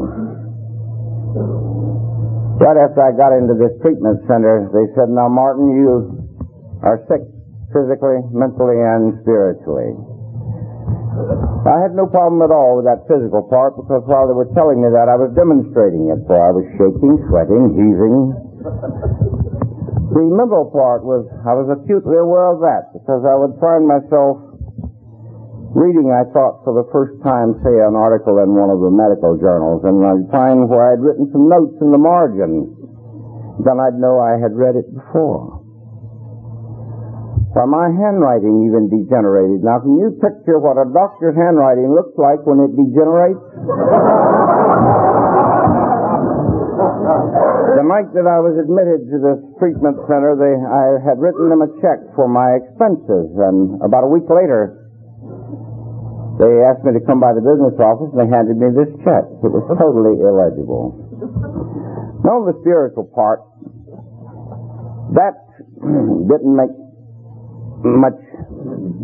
[2.59, 6.27] right after I got into this treatment center, they said, Now, Martin, you
[6.83, 7.21] are sick
[7.71, 9.93] physically, mentally, and spiritually.
[11.67, 14.79] I had no problem at all with that physical part because while they were telling
[14.79, 18.31] me that, I was demonstrating it, for I was shaking, sweating, heaving.
[20.15, 24.47] The mental part was, I was acutely aware of that because I would find myself
[25.75, 29.35] reading, I thought, for the first time, say, an article in one of the medical
[29.35, 32.71] journals, and I'd find where I'd written some notes in the margin.
[33.67, 35.56] Then I'd know I had read it before.
[37.55, 39.63] Why, my handwriting even degenerated.
[39.63, 43.39] Now, can you picture what a doctor's handwriting looks like when it degenerates?
[47.77, 51.61] the night that I was admitted to this treatment center, they, I had written them
[51.61, 54.87] a check for my expenses, and about a week later,
[56.41, 59.25] they asked me to come by the business office and they handed me this check.
[59.41, 60.93] It was totally illegible.
[62.21, 63.41] Now the spiritual part,
[65.17, 65.33] that
[66.29, 66.73] didn't make
[67.95, 68.19] much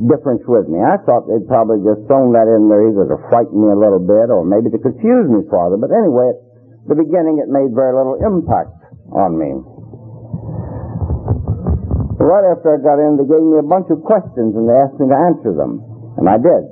[0.10, 0.84] difference with me.
[0.84, 4.04] I thought they'd probably just thrown that in there either to frighten me a little
[4.04, 5.80] bit or maybe to confuse me farther.
[5.80, 8.76] But anyway, at the beginning it made very little impact
[9.16, 9.52] on me.
[12.24, 15.00] Right after I got in, they gave me a bunch of questions and they asked
[15.00, 15.84] me to answer them.
[16.20, 16.64] And I did.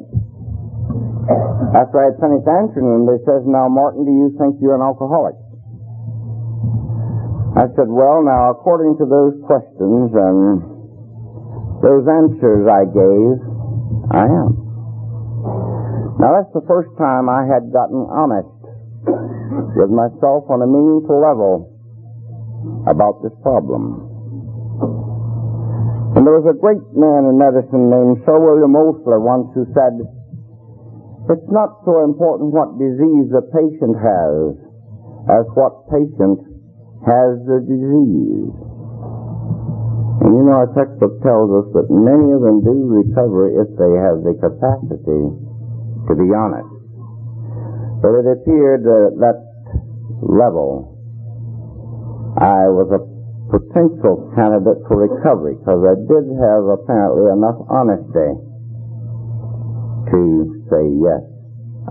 [1.75, 4.83] After I had finished answering them, they says, now Martin, do you think you're an
[4.83, 5.35] alcoholic?
[7.51, 10.70] I said, well, now, according to those questions and
[11.81, 13.35] those answers I gave,
[14.13, 14.51] I am.
[16.21, 18.53] Now that's the first time I had gotten honest
[19.73, 21.65] with myself on a meaningful level
[22.85, 24.07] about this problem.
[26.13, 29.97] And there was a great man in medicine named Sir William Osler once who said,
[31.33, 34.53] it's not so important what disease the patient has
[35.31, 36.43] as what patient
[37.07, 38.70] has the disease.
[40.21, 43.91] And you know, our textbook tells us that many of them do recover if they
[44.05, 45.49] have the capacity
[46.07, 46.69] to be honest.
[48.01, 49.37] But it appeared that at that
[50.25, 50.97] level,
[52.37, 53.01] I was a
[53.51, 58.31] potential candidate for recovery because I did have apparently enough honesty
[60.09, 60.19] to
[60.71, 61.21] say, yes,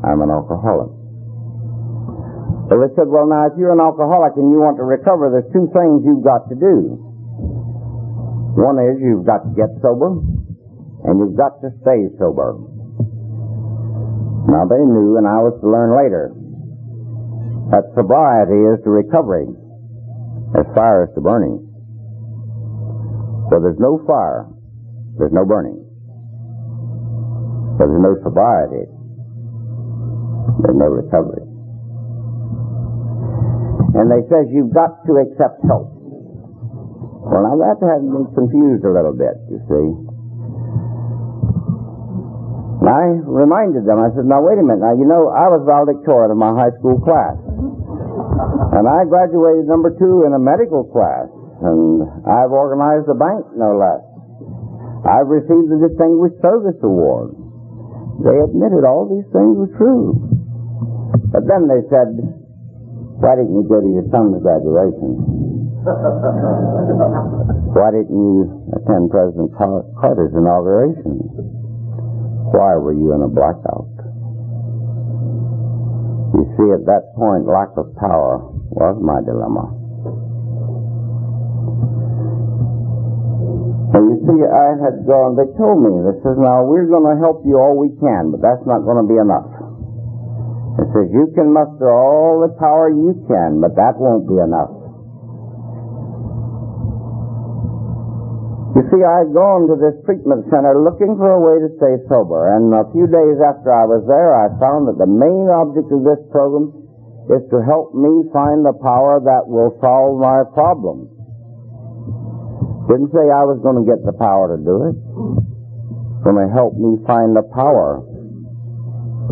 [0.03, 0.91] I'm an alcoholic.
[2.71, 5.51] So they said, well now if you're an alcoholic and you want to recover, there's
[5.53, 7.10] two things you've got to do.
[8.59, 12.59] One is you've got to get sober, and you've got to stay sober.
[14.51, 16.35] Now they knew, and I was to learn later,
[17.71, 19.47] that sobriety is to recovery
[20.59, 21.63] as fire is to burning.
[23.51, 24.51] So there's no fire,
[25.19, 25.79] there's no burning.
[27.79, 28.91] So there's no sobriety,
[30.67, 31.47] there's no recovery.
[33.95, 36.00] And they says you've got to accept help.
[37.21, 39.87] Well, now that had me confused a little bit, you see.
[42.81, 45.61] And I reminded them, I said, now wait a minute, now you know, I was
[45.69, 47.37] valedictorian of my high school class.
[48.73, 51.29] And I graduated number two in a medical class.
[51.61, 54.01] And I've organized a bank, no less.
[55.05, 57.37] I've received the Distinguished Service Award.
[58.25, 60.17] They admitted all these things were true.
[61.37, 62.17] But then they said,
[63.21, 65.50] why didn't you go to your son's graduation?
[67.73, 68.45] Why didn't you
[68.77, 71.25] attend President Carter's inauguration?
[72.53, 73.89] Why were you in a blackout?
[76.37, 78.45] You see, at that point, lack of power
[78.77, 79.73] was my dilemma.
[83.97, 87.17] And you see, I had gone, they told me, they says, now we're going to
[87.17, 89.49] help you all we can, but that's not going to be enough.
[90.77, 94.77] They says, you can muster all the power you can, but that won't be enough.
[98.71, 101.95] You see, I had gone to this treatment center looking for a way to stay
[102.11, 105.89] sober, and a few days after I was there, I found that the main object
[105.95, 106.75] of this program
[107.31, 111.07] is to help me find the power that will solve my problem.
[112.91, 114.97] Didn't say I was going to get the power to do it.
[114.99, 118.03] It's going to help me find the power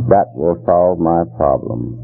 [0.07, 1.99] that will solve my problem.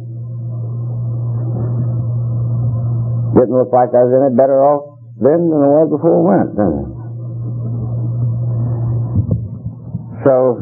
[3.39, 6.51] Didn't look like I was any better off then than I was before I went,
[6.59, 6.94] did it?
[10.25, 10.57] So,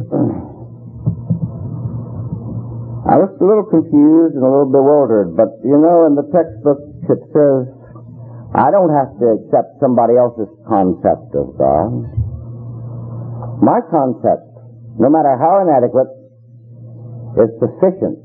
[3.02, 6.82] I was a little confused and a little bewildered, but you know, in the textbook
[7.06, 7.66] it says,
[8.54, 11.90] I don't have to accept somebody else's concept of God.
[13.64, 14.44] My concept,
[15.00, 16.10] no matter how inadequate,
[17.42, 18.20] is sufficient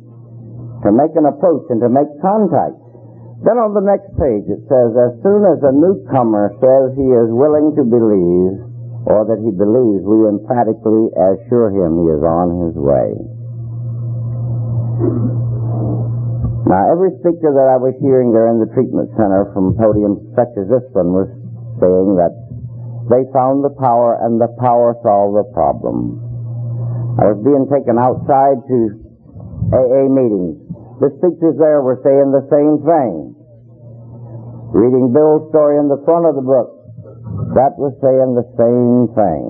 [0.83, 2.75] to make an approach and to make contact.
[3.47, 7.29] Then on the next page it says, as soon as a newcomer says he is
[7.31, 8.66] willing to believe,
[9.07, 13.15] or that he believes, we emphatically assure him he is on his way.
[16.67, 20.51] Now, every speaker that I was hearing there in the treatment center from podiums such
[20.59, 21.31] as this one was
[21.79, 22.35] saying that
[23.07, 26.19] they found the power and the power solved the problem.
[27.15, 28.79] I was being taken outside to
[29.71, 30.59] AA meetings.
[30.99, 33.31] The speakers there were saying the same thing.
[34.75, 36.76] Reading Bill's story in the front of the book,
[37.53, 39.45] that was saying the same thing.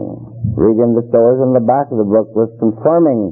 [0.55, 3.31] Reading the stories in the back of the book was confirming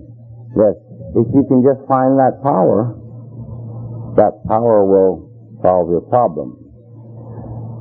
[0.56, 0.78] this.
[1.16, 2.96] If you can just find that power,
[4.20, 5.32] that power will
[5.64, 6.60] solve your problem.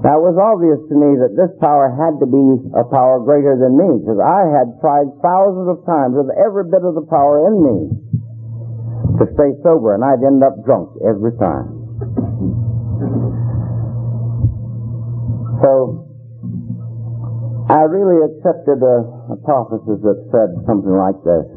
[0.02, 2.44] Now it was obvious to me that this power had to be
[2.76, 6.84] a power greater than me, because I had tried thousands of times with every bit
[6.84, 7.78] of the power in me
[9.16, 11.72] to stay sober, and I'd end up drunk every time.
[15.64, 16.03] So
[17.64, 21.48] I really accepted a hypothesis that said something like this,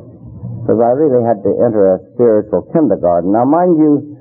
[0.64, 3.36] because I really had to enter a spiritual kindergarten.
[3.36, 4.16] Now, mind you,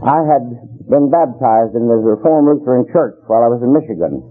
[0.00, 0.48] I had
[0.88, 4.24] been baptized in the Reformed Lutheran Church while I was in Michigan,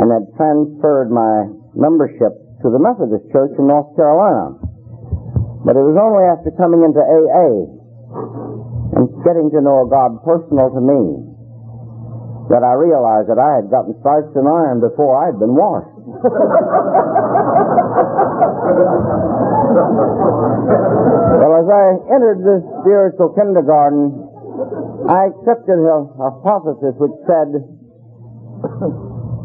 [0.00, 1.44] and had transferred my
[1.76, 2.32] membership
[2.64, 4.56] to the Methodist Church in North Carolina.
[5.60, 7.68] But it was only after coming into AA
[8.96, 11.20] and getting to know a God personal to me
[12.48, 15.93] that I realized that I had gotten starched in iron before I had been washed
[16.24, 16.32] well,
[21.60, 24.08] as I entered this spiritual kindergarten,
[25.04, 27.60] I accepted a hypothesis which said,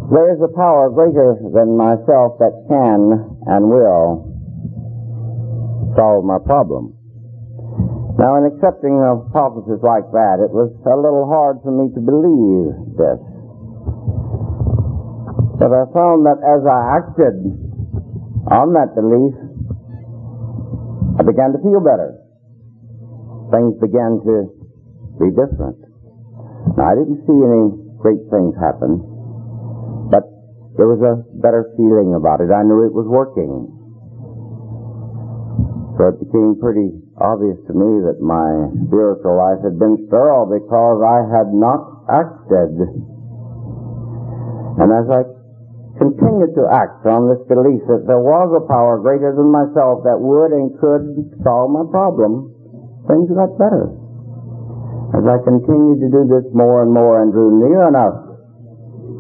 [0.10, 4.30] there is a power greater than myself that can and will
[6.00, 6.96] solve my problem.
[8.18, 12.02] Now, in accepting a hypothesis like that, it was a little hard for me to
[12.04, 13.20] believe this.
[15.60, 17.36] But I found that as I acted
[18.48, 19.36] on that belief,
[21.20, 22.16] I began to feel better.
[23.52, 24.36] Things began to
[25.20, 25.84] be different.
[26.80, 29.04] Now, I didn't see any great things happen,
[30.08, 30.24] but
[30.80, 32.56] there was a better feeling about it.
[32.56, 33.68] I knew it was working.
[36.00, 41.04] So it became pretty obvious to me that my spiritual life had been sterile because
[41.04, 42.80] I had not acted.
[44.80, 45.39] And as I
[46.00, 50.16] continued to act on this belief that there was a power greater than myself that
[50.16, 51.04] would and could
[51.44, 52.56] solve my problem,
[53.12, 53.92] things got better.
[55.20, 58.30] As I continued to do this more and more and drew near enough,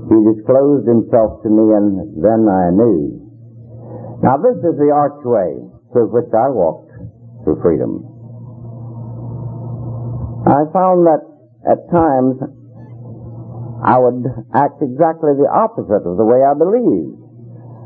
[0.07, 3.19] he disclosed himself to me and then I knew.
[4.23, 5.59] Now this is the archway
[5.91, 6.95] through which I walked
[7.45, 8.07] to freedom.
[10.47, 11.21] I found that
[11.67, 12.39] at times
[13.79, 17.15] I would act exactly the opposite of the way I believed.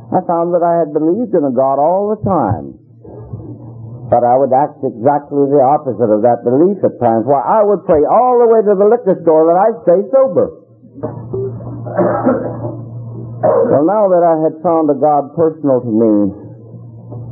[0.09, 2.77] I found that I had believed in a God all the time.
[4.09, 7.25] But I would act exactly the opposite of that belief at times.
[7.25, 10.53] Why, I would pray all the way to the liquor store that I'd stay sober.
[13.73, 16.29] well, now that I had found a God personal to me,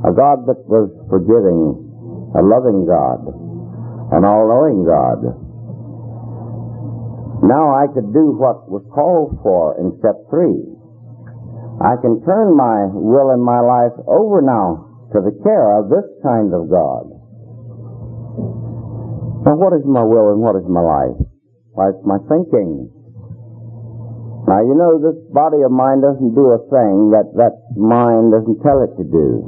[0.06, 1.78] a God that was forgiving,
[2.34, 3.30] a loving God,
[4.14, 5.41] an all-knowing God,
[7.52, 10.56] now I could do what was called for in step three.
[11.84, 16.08] I can turn my will and my life over now to the care of this
[16.24, 17.12] kind of God.
[19.44, 21.20] Now what is my will and what is my life?
[21.76, 22.88] Why, it's my thinking.
[24.48, 28.64] Now you know this body of mine doesn't do a thing that that mind doesn't
[28.64, 29.44] tell it to do.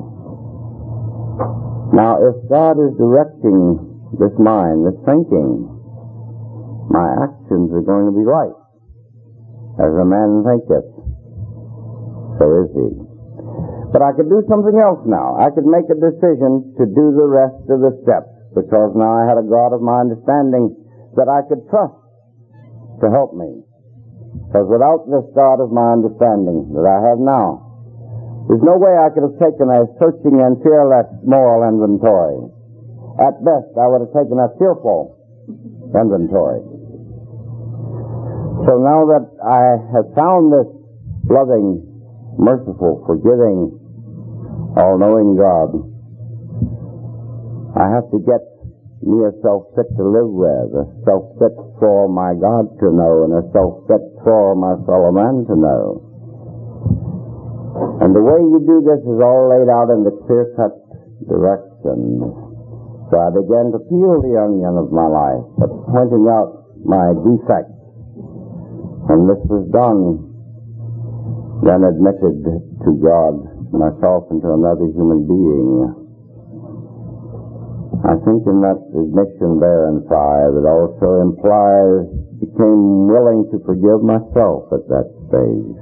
[1.95, 3.79] Now if God is directing
[4.19, 5.72] this mind, this thinking,
[6.89, 8.55] my actions are going to be right.
[9.79, 10.89] As a man thinketh,
[12.37, 12.89] so is he.
[13.93, 15.37] But I could do something else now.
[15.37, 19.29] I could make a decision to do the rest of the steps because now I
[19.29, 20.73] had a God of my understanding
[21.13, 21.93] that I could trust
[23.01, 23.61] to help me.
[24.49, 27.61] Because without this God of my understanding that I have now,
[28.49, 32.49] there's no way I could have taken a searching and fearless moral inventory.
[33.21, 35.21] At best, I would have taken a fearful
[35.93, 36.72] inventory.
[38.63, 40.71] So now that I have found this
[41.27, 41.83] loving,
[42.39, 43.75] merciful, forgiving,
[44.79, 45.83] all-knowing God,
[47.75, 48.39] I have to get
[49.03, 51.51] me a self fit to live with, a self fit
[51.83, 55.99] for my God to know, and a self fit for my fellow man to know.
[57.99, 60.71] And the way you do this is all laid out in the clear cut
[61.27, 62.21] directions.
[63.11, 67.72] So I began to peel the onion of my life, but pointing out my defects.
[69.09, 70.31] And this was done,
[71.67, 72.43] then admitted
[72.83, 73.35] to God,
[73.73, 76.03] myself and to another human being.
[78.03, 82.05] I think in that admission there in five, it also implies
[82.43, 85.77] became willing to forgive myself at that stage.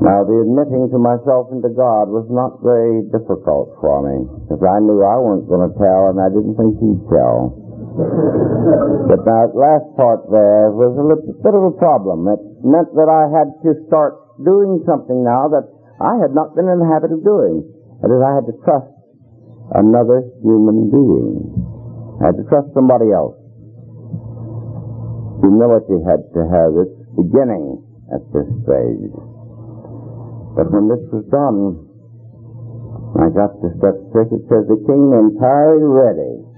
[0.00, 4.64] Now, the admitting to myself and to God was not very difficult for me, because
[4.64, 7.59] I knew I wasn't going to tell, and I didn't think he'd tell.
[7.90, 12.30] But that last part there was a little bit of a problem.
[12.30, 15.66] It meant that I had to start doing something now that
[15.98, 17.66] I had not been in the habit of doing.
[18.00, 18.94] That is, I had to trust
[19.74, 21.50] another human being.
[22.22, 23.36] I had to trust somebody else.
[25.42, 27.82] Humility had to have its beginning
[28.14, 29.14] at this stage.
[30.54, 31.90] But when this was done,
[33.18, 34.26] I got to step six.
[34.30, 36.49] It says the king entirely ready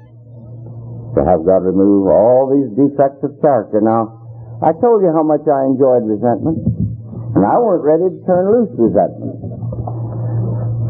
[1.14, 3.80] to have God remove all these defects of character.
[3.84, 4.22] Now,
[4.62, 6.62] I told you how much I enjoyed resentment,
[7.34, 9.36] and I weren't ready to turn loose resentment.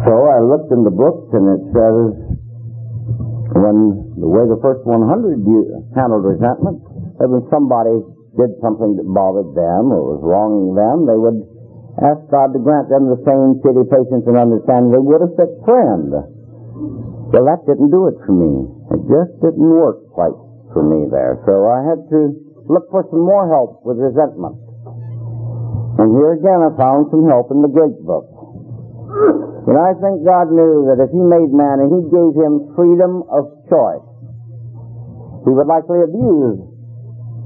[0.02, 2.32] So I looked in the book and it says
[3.54, 4.98] when the way the first 100
[5.94, 6.82] handled resentment,
[7.22, 8.02] that when somebody
[8.34, 11.38] did something that bothered them or was wronging them, they would
[12.02, 15.52] ask God to grant them the same pity, patience, and understanding they would a sick
[15.62, 16.10] friend.
[17.30, 18.81] Well, that didn't do it for me.
[18.92, 20.36] It just didn't work quite
[20.76, 21.40] for me there.
[21.48, 22.20] So I had to
[22.68, 24.60] look for some more help with resentment.
[25.96, 28.28] And here again I found some help in the great book.
[29.64, 33.24] And I think God knew that if He made man and He gave him freedom
[33.32, 34.04] of choice,
[35.48, 36.60] He would likely abuse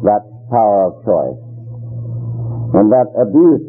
[0.03, 1.41] that power of choice.
[2.75, 3.67] And that abuse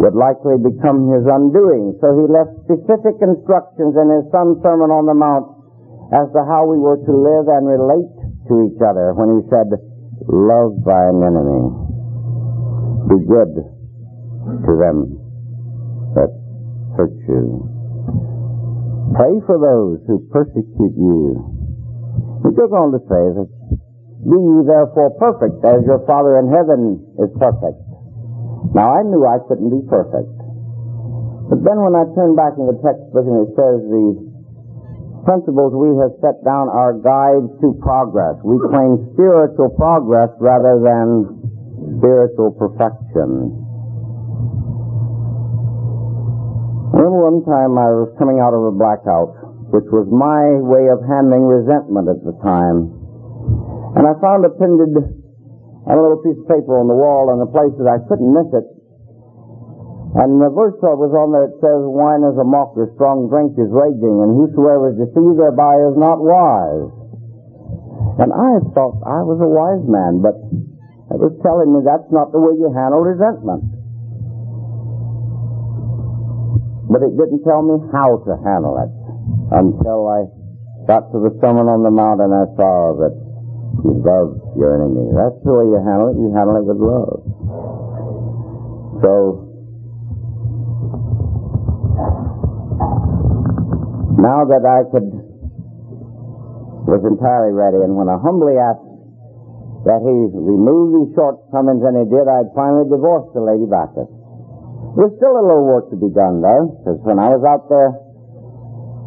[0.00, 1.94] would likely become his undoing.
[2.02, 5.63] So he left specific instructions in his son's Sermon on the Mount
[6.12, 8.12] as to how we were to live and relate
[8.48, 9.72] to each other when he said,
[10.28, 11.64] love thine enemy.
[13.08, 13.52] Be good
[14.64, 15.16] to them
[16.16, 16.30] that
[16.96, 17.68] hurt you.
[19.16, 21.38] Pray for those who persecute you.
[22.44, 23.48] He goes on to say that,
[24.24, 27.80] Be ye therefore perfect as your Father in heaven is perfect.
[28.76, 30.32] Now I knew I couldn't be perfect.
[31.48, 34.33] But then when I turn back in the textbook and it says the
[35.24, 38.38] principles we have set down are guides to progress.
[38.44, 43.64] We claim spiritual progress rather than spiritual perfection.
[46.94, 49.36] remember one time I was coming out of a blackout,
[49.74, 52.88] which was my way of handling resentment at the time.
[53.98, 54.48] And I found
[55.84, 58.30] on a little piece of paper on the wall in a place that I couldn't
[58.32, 58.66] miss it.
[60.14, 63.58] And the verse that was on there, it says, wine is a mocker, strong drink
[63.58, 66.90] is raging, and whosoever is deceived thereby is not wise.
[68.22, 70.38] And I thought I was a wise man, but
[71.10, 73.74] it was telling me that's not the way you handle resentment.
[76.94, 78.92] but it didn't tell me how to handle it
[79.50, 80.30] until I
[80.86, 83.10] got to the Sermon on the Mount and I saw that
[83.82, 85.10] you love your enemy.
[85.10, 86.16] That's the way you handle it.
[86.22, 87.18] You handle it with love.
[89.02, 89.43] So,
[94.18, 95.08] now that I could,
[96.84, 98.84] was entirely ready, and when I humbly asked
[99.88, 104.08] that he remove these shortcomings, and he did, I'd finally divorced the Lady Bacchus.
[104.96, 107.92] There's still a little work to be done though, because when I was out there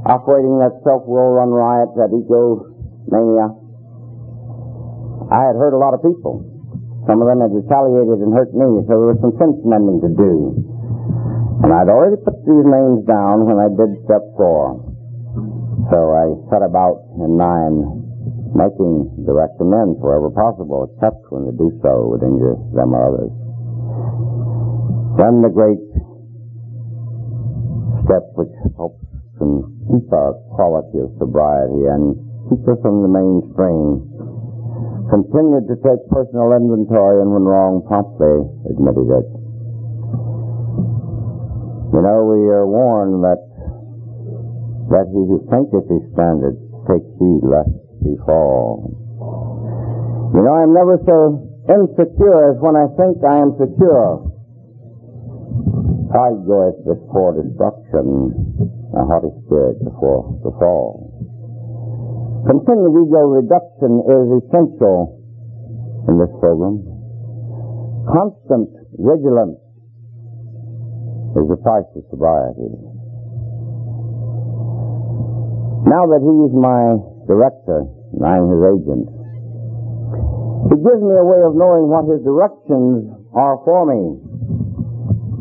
[0.05, 2.73] operating that self-will run riot, that ego
[3.07, 3.47] mania,
[5.31, 6.43] I had hurt a lot of people.
[7.07, 10.11] Some of them had retaliated and hurt me, so there was some sense mending to
[10.11, 10.55] do.
[11.63, 14.86] And I'd already put these names down when I did step four.
[15.87, 18.03] So I set about in nine
[18.51, 23.31] making direct amends wherever possible, except when to do so would injure them or others.
[25.15, 25.79] Then the great
[28.03, 28.99] step which helps
[29.39, 32.19] to keep our quality of sobriety and
[32.51, 34.03] keep us from the mainstream.
[35.07, 39.27] Continued to take personal inventory and when wrong promptly admitted it.
[41.95, 43.46] You know, we are warned that
[44.89, 46.57] that he who thinketh he standeth
[46.87, 48.95] take heed lest he fall.
[50.31, 54.23] You know, I'm never so insecure as when I think I am secure.
[56.07, 58.31] Pride goeth before destruction,
[58.95, 61.11] a haughty spirit before the fall.
[62.47, 65.19] Continued ego reduction is essential
[66.07, 66.79] in this program.
[68.07, 69.59] Constant vigilance
[71.35, 72.86] is the price of sobriety.
[75.87, 76.99] Now that he is my
[77.31, 79.07] director, and I'm his agent,
[80.67, 84.19] he gives me a way of knowing what his directions are for me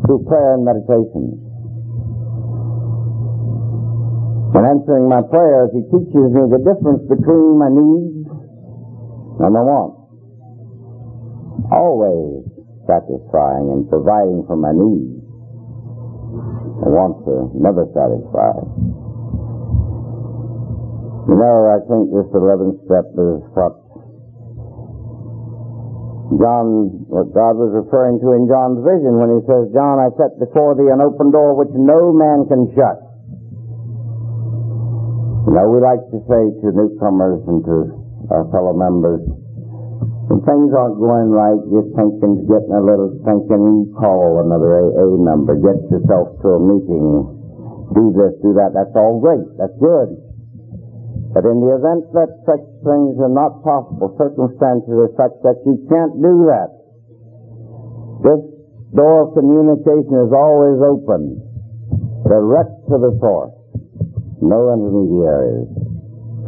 [0.07, 1.35] through prayer and meditation.
[4.55, 8.31] In answering my prayers, he teaches me the difference between my needs
[9.43, 9.99] and my wants.
[11.75, 12.47] Always
[12.87, 15.27] satisfying and providing for my needs.
[16.79, 18.63] My wants are never satisfied.
[21.27, 23.75] You know, I think this 11th step is what
[26.39, 30.39] John, what God was referring to in John's vision when he says, John, I set
[30.39, 32.99] before thee an open door which no man can shut.
[35.47, 37.75] You know, we like to say to newcomers and to
[38.31, 39.23] our fellow members,
[40.27, 45.55] when things aren't going right, you're thinking, getting a little thinking, call another AA number,
[45.55, 47.23] get yourself to a meeting,
[47.95, 48.75] do this, do that.
[48.75, 49.47] That's all great.
[49.55, 50.26] That's good.
[51.37, 55.77] But in the event that such things are not possible, circumstances are such that you
[55.85, 56.73] can't do that,
[58.25, 58.41] this
[58.97, 61.37] door of communication is always open,
[62.25, 63.53] direct to the source.
[64.41, 65.69] No intermediaries,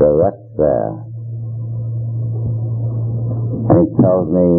[0.02, 1.06] direct there.
[3.70, 4.50] And he tells me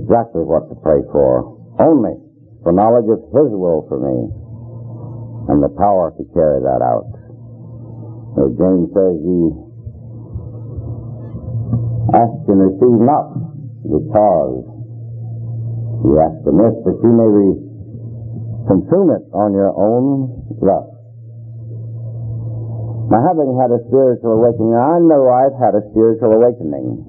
[0.00, 2.16] exactly what to pray for, only
[2.64, 4.32] for knowledge of his will for me,
[5.52, 7.12] and the power to carry that out.
[8.40, 9.63] So James says, ye
[12.12, 13.32] ask and receive not,
[13.88, 14.64] because
[16.04, 17.30] you ask amiss that you may
[18.68, 20.28] consume it on your own
[20.60, 20.92] lust.
[23.08, 27.04] Now, having had a spiritual awakening, I know I've had a spiritual awakening.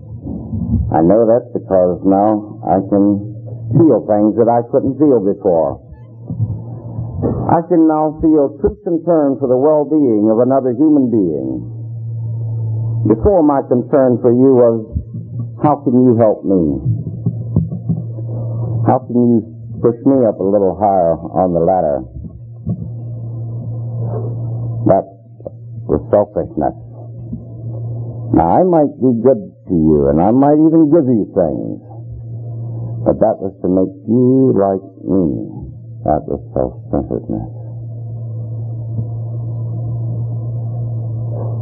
[0.91, 3.35] I know that because now I can
[3.75, 5.79] feel things that I couldn't feel before.
[7.51, 11.74] I can now feel true concern for the well-being of another human being.
[13.05, 14.81] Before my concern for you was,
[15.61, 16.81] how can you help me?
[18.89, 19.37] How can you
[19.77, 22.01] push me up a little higher on the ladder?
[24.89, 25.05] That
[25.85, 26.73] was selfishness.
[28.33, 31.77] Now I might be good to you and I might even give you things,
[33.05, 35.45] but that was to make you like me.
[36.09, 37.53] That was self-centeredness.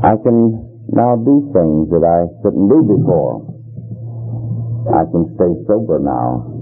[0.07, 3.41] I can now do things that I couldn't do before.
[4.93, 6.53] I can stay sober now.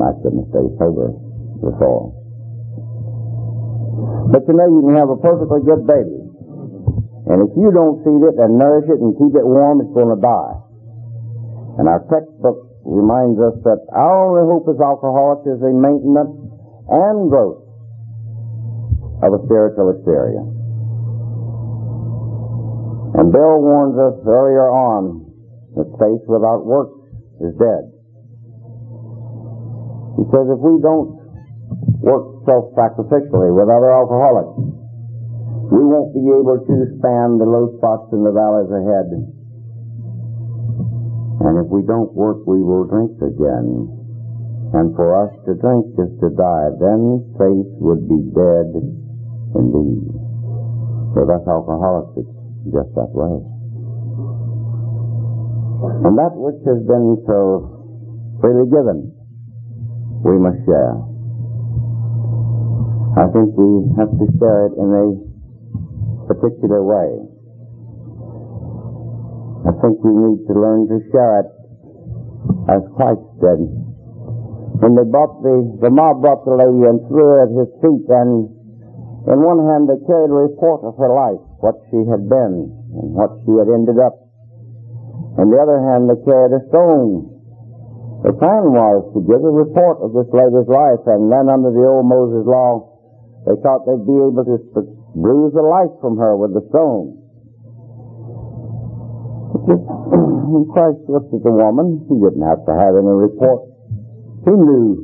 [0.00, 1.12] I couldn't stay sober
[1.60, 2.16] before.
[4.32, 6.26] But you know, you can have a perfectly good baby.
[7.26, 10.14] And if you don't feed it and nourish it and keep it warm, it's going
[10.14, 10.56] to die.
[11.78, 16.32] And our textbook reminds us that our only hope as alcoholics is the maintenance
[16.88, 17.66] and growth
[19.26, 20.55] of a spiritual experience.
[23.16, 25.24] And Bill warns us earlier on
[25.72, 27.00] that faith without works
[27.40, 27.84] is dead.
[30.20, 31.16] He says if we don't
[32.04, 34.56] work self-sacrificially with other alcoholics,
[35.72, 39.08] we won't be able to span the low spots in the valleys ahead.
[41.40, 43.96] And if we don't work, we will drink again.
[44.76, 46.68] And for us to drink is to die.
[46.80, 48.76] Then faith would be dead
[49.56, 50.04] indeed.
[51.16, 52.35] For us alcoholics, it's
[52.72, 53.36] just that way.
[56.06, 59.12] And that which has been so freely given,
[60.24, 60.96] we must share.
[63.16, 65.06] I think we have to share it in a
[66.28, 67.10] particular way.
[69.66, 71.50] I think we need to learn to share it
[72.70, 73.60] as Christ did.
[74.82, 78.04] When they brought the, the mob brought the lady and threw her at his feet
[78.10, 78.52] and
[79.26, 83.08] in one hand they carried a report of her life, what she had been and
[83.18, 84.14] what she had ended up.
[85.42, 87.26] On the other hand, they carried a stone.
[88.22, 91.82] The plan was to give a report of this lady's life, and then under the
[91.82, 92.86] old Moses law,
[93.50, 94.56] they thought they'd be able to
[95.18, 97.18] bruise the life from her with the stone.
[99.66, 102.06] When Christ looked at the woman.
[102.06, 103.66] He didn't have to have any report.
[104.46, 105.02] He knew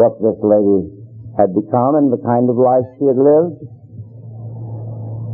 [0.00, 0.88] what this lady
[1.36, 3.60] had become and the kind of life she had lived.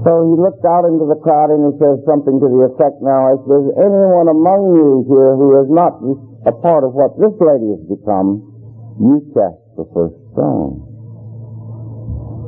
[0.09, 3.37] So he looked out into the crowd and he says something to the effect now,
[3.37, 6.01] if there's anyone among you here who is not
[6.49, 8.41] a part of what this lady has become,
[8.97, 10.81] you cast the first stone.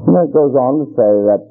[0.08, 1.44] And it goes on to say that,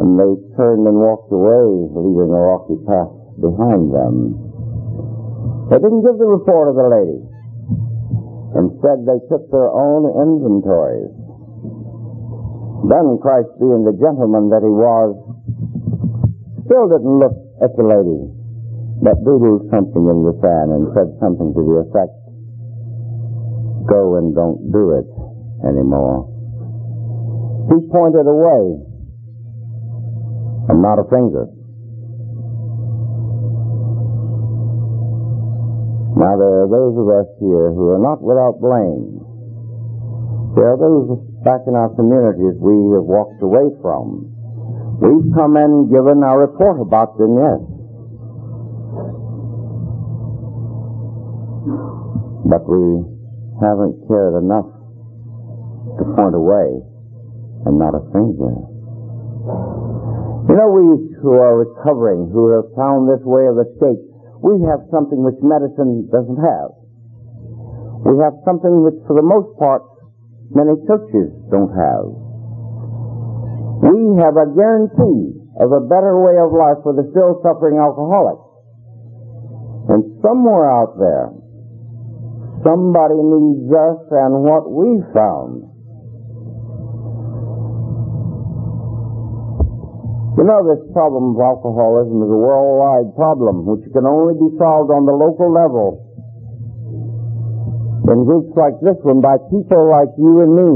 [0.00, 3.12] and they turned and walked away, leaving a rocky path
[3.44, 4.40] behind them.
[5.68, 7.20] They didn't give the report of the lady.
[8.56, 11.12] Instead, they took their own inventories.
[12.88, 15.12] Then Christ, being the gentleman that he was,
[16.64, 18.24] still didn't look at the lady,
[19.04, 22.16] but doodled something in the sand and said something to the effect,
[23.84, 25.08] go and don't do it
[25.68, 26.24] anymore.
[27.68, 28.80] He pointed away,
[30.72, 31.52] and not a finger.
[36.16, 39.20] Now there are those of us here who are not without blame.
[40.56, 44.28] There are those back in our communities we have walked away from.
[45.00, 47.60] We've come and given our report about them, yes.
[52.44, 53.04] But we
[53.64, 54.68] haven't cared enough
[55.96, 56.84] to point away
[57.64, 58.52] and not a finger.
[60.50, 64.00] You know, we who are recovering, who have found this way of escape,
[64.40, 66.72] we have something which medicine doesn't have.
[68.08, 69.84] We have something which, for the most part,
[70.50, 72.06] many churches don't have.
[73.80, 78.38] We have a guarantee of a better way of life for the still suffering alcoholic.
[79.88, 81.32] And somewhere out there,
[82.62, 85.70] somebody needs us and what we found.
[90.40, 94.88] You know, this problem of alcoholism is a worldwide problem which can only be solved
[94.88, 96.09] on the local level
[98.10, 100.70] in groups like this one by people like you and me.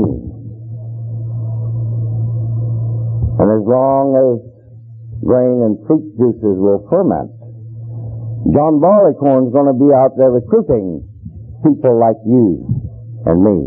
[3.43, 4.39] And as long as
[5.27, 7.35] grain and fruit juices will ferment,
[8.55, 11.03] John Barleycorn is going to be out there recruiting
[11.67, 12.63] people like you
[13.27, 13.59] and me.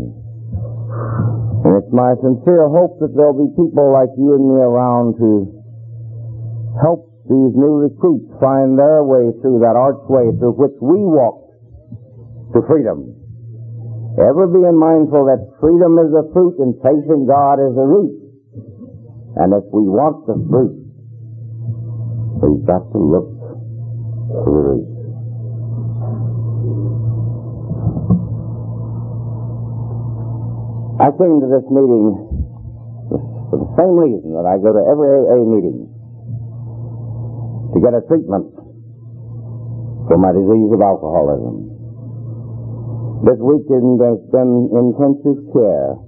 [1.68, 5.30] And it's my sincere hope that there'll be people like you and me around to
[6.80, 11.52] help these new recruits find their way through that archway through which we walked
[12.54, 13.17] to freedom.
[14.16, 18.16] Ever being mindful that freedom is a fruit and in God is a root.
[19.36, 20.74] And if we want the fruit,
[22.40, 24.88] we've got to look to the root.
[30.98, 32.10] I came to this meeting
[33.52, 35.86] for the same reason that I go to every AA meeting
[37.70, 38.50] to get a treatment
[40.10, 41.67] for my disease of alcoholism.
[43.18, 45.98] This weekend has been intensive care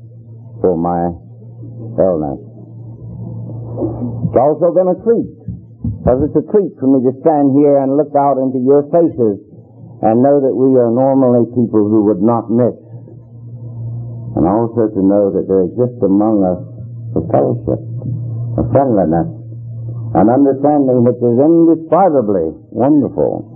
[0.62, 1.10] for my
[1.98, 2.38] illness.
[4.30, 5.26] It's also been a treat,
[6.06, 9.42] because it's a treat for me to stand here and look out into your faces
[10.06, 12.78] and know that we are normally people who would not miss.
[14.38, 16.62] And also to know that there exists among us
[17.18, 17.82] a fellowship,
[18.54, 19.34] a friendliness,
[20.14, 23.49] an understanding which is indescribably wonderful.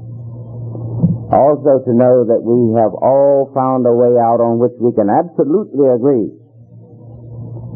[1.32, 5.08] Also to know that we have all found a way out on which we can
[5.08, 6.28] absolutely agree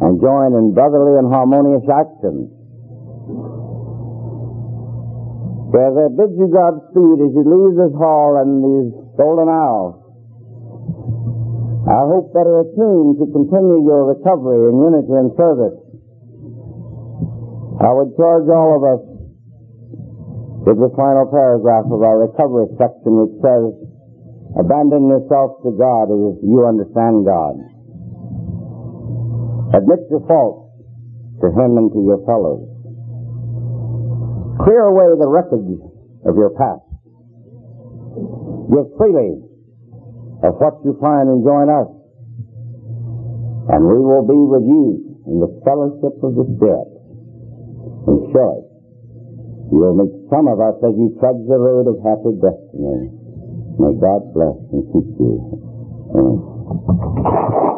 [0.00, 2.52] and join in brotherly and harmonious action.
[5.78, 9.96] As I bid you Godspeed as you leave this hall and these golden hours,
[11.88, 15.80] I hope that are attuned to continue your recovery in unity and service.
[17.80, 19.00] I would charge all of us
[20.68, 23.72] with the final paragraph of our recovery section which says,
[24.60, 27.56] abandon yourself to God as you understand God.
[29.72, 30.68] Admit your faults
[31.40, 32.68] to Him and to your fellows.
[34.60, 35.72] Clear away the wreckage
[36.28, 36.84] of your past.
[38.68, 39.40] Give freely
[40.44, 41.88] of what you find and join us.
[43.72, 46.92] And we will be with you in the fellowship of the Spirit.
[48.04, 48.67] And show it
[49.70, 53.12] You'll make some of us as you trudge the road of happy destiny.
[53.78, 55.36] May God bless and keep you.
[56.14, 57.77] Amen.